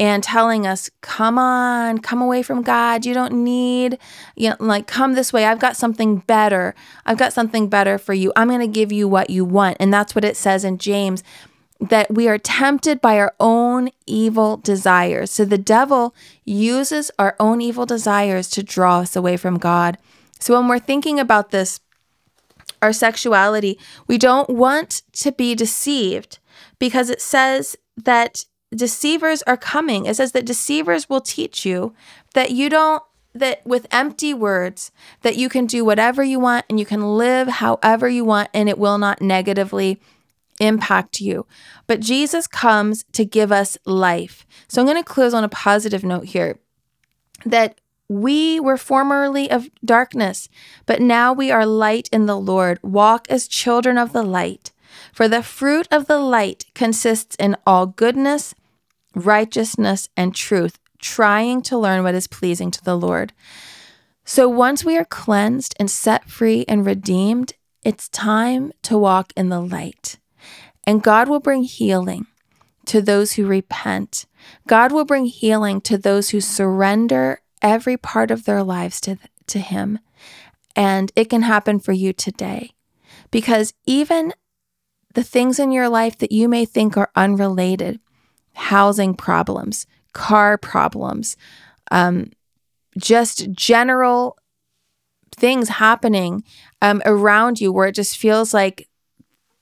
and 0.01 0.23
telling 0.23 0.65
us, 0.65 0.89
come 1.01 1.37
on, 1.37 1.99
come 1.99 2.23
away 2.23 2.41
from 2.41 2.63
God. 2.63 3.05
You 3.05 3.13
don't 3.13 3.43
need, 3.43 3.99
you 4.35 4.49
know, 4.49 4.55
like, 4.59 4.87
come 4.87 5.13
this 5.13 5.31
way. 5.31 5.45
I've 5.45 5.59
got 5.59 5.77
something 5.77 6.17
better. 6.17 6.73
I've 7.05 7.19
got 7.19 7.33
something 7.33 7.69
better 7.69 7.99
for 7.99 8.15
you. 8.15 8.33
I'm 8.35 8.47
going 8.47 8.61
to 8.61 8.67
give 8.67 8.91
you 8.91 9.07
what 9.07 9.29
you 9.29 9.45
want. 9.45 9.77
And 9.79 9.93
that's 9.93 10.15
what 10.15 10.25
it 10.25 10.35
says 10.35 10.65
in 10.65 10.79
James 10.79 11.23
that 11.79 12.11
we 12.11 12.27
are 12.27 12.39
tempted 12.39 12.99
by 12.99 13.19
our 13.19 13.35
own 13.39 13.91
evil 14.07 14.57
desires. 14.57 15.29
So 15.29 15.45
the 15.45 15.59
devil 15.59 16.15
uses 16.45 17.11
our 17.19 17.35
own 17.39 17.61
evil 17.61 17.85
desires 17.85 18.49
to 18.51 18.63
draw 18.63 19.01
us 19.01 19.15
away 19.15 19.37
from 19.37 19.59
God. 19.59 19.99
So 20.39 20.57
when 20.57 20.67
we're 20.67 20.79
thinking 20.79 21.19
about 21.19 21.51
this, 21.51 21.79
our 22.81 22.91
sexuality, 22.91 23.77
we 24.07 24.17
don't 24.17 24.49
want 24.49 25.03
to 25.13 25.31
be 25.31 25.53
deceived 25.53 26.39
because 26.79 27.11
it 27.11 27.21
says 27.21 27.75
that 27.97 28.45
deceivers 28.73 29.41
are 29.43 29.57
coming. 29.57 30.05
It 30.05 30.15
says 30.15 30.31
that 30.31 30.45
deceivers 30.45 31.09
will 31.09 31.21
teach 31.21 31.65
you 31.65 31.93
that 32.33 32.51
you 32.51 32.69
don't 32.69 33.03
that 33.33 33.65
with 33.65 33.87
empty 33.91 34.33
words 34.33 34.91
that 35.21 35.37
you 35.37 35.47
can 35.47 35.65
do 35.65 35.85
whatever 35.85 36.21
you 36.21 36.37
want 36.37 36.65
and 36.69 36.77
you 36.77 36.85
can 36.85 37.15
live 37.17 37.47
however 37.47 38.09
you 38.09 38.25
want 38.25 38.49
and 38.53 38.67
it 38.67 38.77
will 38.77 38.97
not 38.97 39.21
negatively 39.21 40.01
impact 40.59 41.21
you. 41.21 41.45
But 41.87 42.01
Jesus 42.01 42.45
comes 42.45 43.05
to 43.13 43.23
give 43.23 43.51
us 43.51 43.77
life. 43.85 44.45
So 44.67 44.81
I'm 44.81 44.87
going 44.87 45.01
to 45.01 45.03
close 45.03 45.33
on 45.33 45.45
a 45.45 45.49
positive 45.49 46.03
note 46.03 46.25
here 46.25 46.59
that 47.45 47.79
we 48.07 48.59
were 48.59 48.77
formerly 48.77 49.49
of 49.49 49.69
darkness, 49.85 50.49
but 50.85 50.99
now 50.99 51.31
we 51.31 51.49
are 51.49 51.65
light 51.65 52.09
in 52.11 52.25
the 52.25 52.37
Lord. 52.37 52.77
Walk 52.83 53.25
as 53.29 53.47
children 53.47 53.97
of 53.97 54.11
the 54.11 54.23
light. 54.23 54.71
For 55.13 55.29
the 55.29 55.41
fruit 55.41 55.87
of 55.89 56.07
the 56.07 56.19
light 56.19 56.65
consists 56.75 57.37
in 57.37 57.55
all 57.65 57.85
goodness, 57.85 58.53
righteousness, 59.13 60.09
and 60.15 60.33
truth, 60.33 60.79
trying 60.99 61.61
to 61.63 61.77
learn 61.77 62.03
what 62.03 62.15
is 62.15 62.27
pleasing 62.27 62.71
to 62.71 62.83
the 62.83 62.97
Lord. 62.97 63.33
So 64.23 64.47
once 64.47 64.85
we 64.85 64.97
are 64.97 65.05
cleansed 65.05 65.75
and 65.79 65.89
set 65.89 66.29
free 66.29 66.65
and 66.67 66.85
redeemed, 66.85 67.53
it's 67.83 68.07
time 68.09 68.71
to 68.83 68.97
walk 68.97 69.33
in 69.35 69.49
the 69.49 69.59
light. 69.59 70.19
And 70.85 71.03
God 71.03 71.27
will 71.27 71.39
bring 71.39 71.63
healing 71.63 72.27
to 72.85 73.01
those 73.01 73.33
who 73.33 73.45
repent. 73.45 74.25
God 74.67 74.91
will 74.91 75.05
bring 75.05 75.25
healing 75.25 75.81
to 75.81 75.97
those 75.97 76.29
who 76.29 76.41
surrender 76.41 77.41
every 77.61 77.97
part 77.97 78.31
of 78.31 78.45
their 78.45 78.63
lives 78.63 78.99
to, 79.01 79.17
to 79.47 79.59
Him. 79.59 79.99
And 80.75 81.11
it 81.15 81.29
can 81.29 81.43
happen 81.43 81.79
for 81.79 81.91
you 81.91 82.13
today. 82.13 82.71
Because 83.29 83.73
even 83.85 84.33
the 85.13 85.23
things 85.23 85.59
in 85.59 85.71
your 85.71 85.89
life 85.89 86.17
that 86.19 86.31
you 86.31 86.47
may 86.47 86.65
think 86.65 86.97
are 86.97 87.11
unrelated, 87.15 87.99
housing 88.53 89.13
problems, 89.13 89.85
car 90.13 90.57
problems, 90.57 91.37
um, 91.91 92.31
just 92.97 93.51
general 93.51 94.37
things 95.35 95.69
happening 95.69 96.43
um, 96.81 97.01
around 97.05 97.61
you 97.61 97.71
where 97.71 97.87
it 97.87 97.95
just 97.95 98.17
feels 98.17 98.53
like 98.53 98.87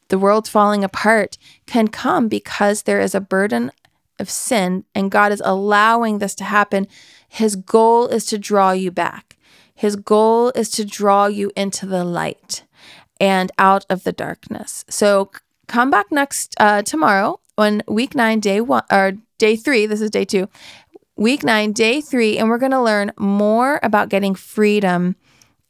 the 0.09 0.17
world's 0.17 0.49
falling 0.49 0.83
apart 0.83 1.37
can 1.67 1.87
come 1.87 2.27
because 2.27 2.83
there 2.83 2.99
is 2.99 3.13
a 3.13 3.21
burden 3.21 3.71
of 4.17 4.29
sin 4.29 4.83
and 4.93 5.11
God 5.11 5.31
is 5.31 5.41
allowing 5.45 6.17
this 6.17 6.35
to 6.35 6.43
happen. 6.43 6.87
His 7.27 7.55
goal 7.55 8.07
is 8.07 8.25
to 8.27 8.37
draw 8.37 8.71
you 8.71 8.91
back. 8.91 9.37
His 9.73 9.95
goal 9.95 10.49
is 10.55 10.69
to 10.71 10.83
draw 10.83 11.27
you 11.27 11.51
into 11.55 11.85
the 11.85 12.03
light 12.03 12.63
and 13.19 13.51
out 13.57 13.85
of 13.89 14.03
the 14.03 14.11
darkness. 14.11 14.83
So 14.89 15.31
come 15.67 15.89
back 15.89 16.07
next 16.11 16.55
uh, 16.59 16.81
tomorrow 16.81 17.39
on 17.59 17.83
week 17.87 18.15
nine, 18.15 18.39
day 18.39 18.61
one, 18.61 18.83
or 18.91 19.13
day 19.37 19.55
three. 19.55 19.85
This 19.85 20.01
is 20.01 20.09
day 20.09 20.25
two, 20.25 20.47
week 21.15 21.43
nine, 21.43 21.73
day 21.73 22.01
three, 22.01 22.37
and 22.37 22.49
we're 22.49 22.57
going 22.57 22.71
to 22.71 22.81
learn 22.81 23.11
more 23.17 23.79
about 23.83 24.09
getting 24.09 24.33
freedom 24.33 25.15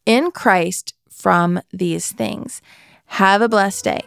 in 0.05 0.31
Christ 0.31 0.93
from 1.09 1.61
these 1.73 2.11
things. 2.11 2.61
Have 3.05 3.41
a 3.41 3.49
blessed 3.49 3.83
day. 3.83 4.01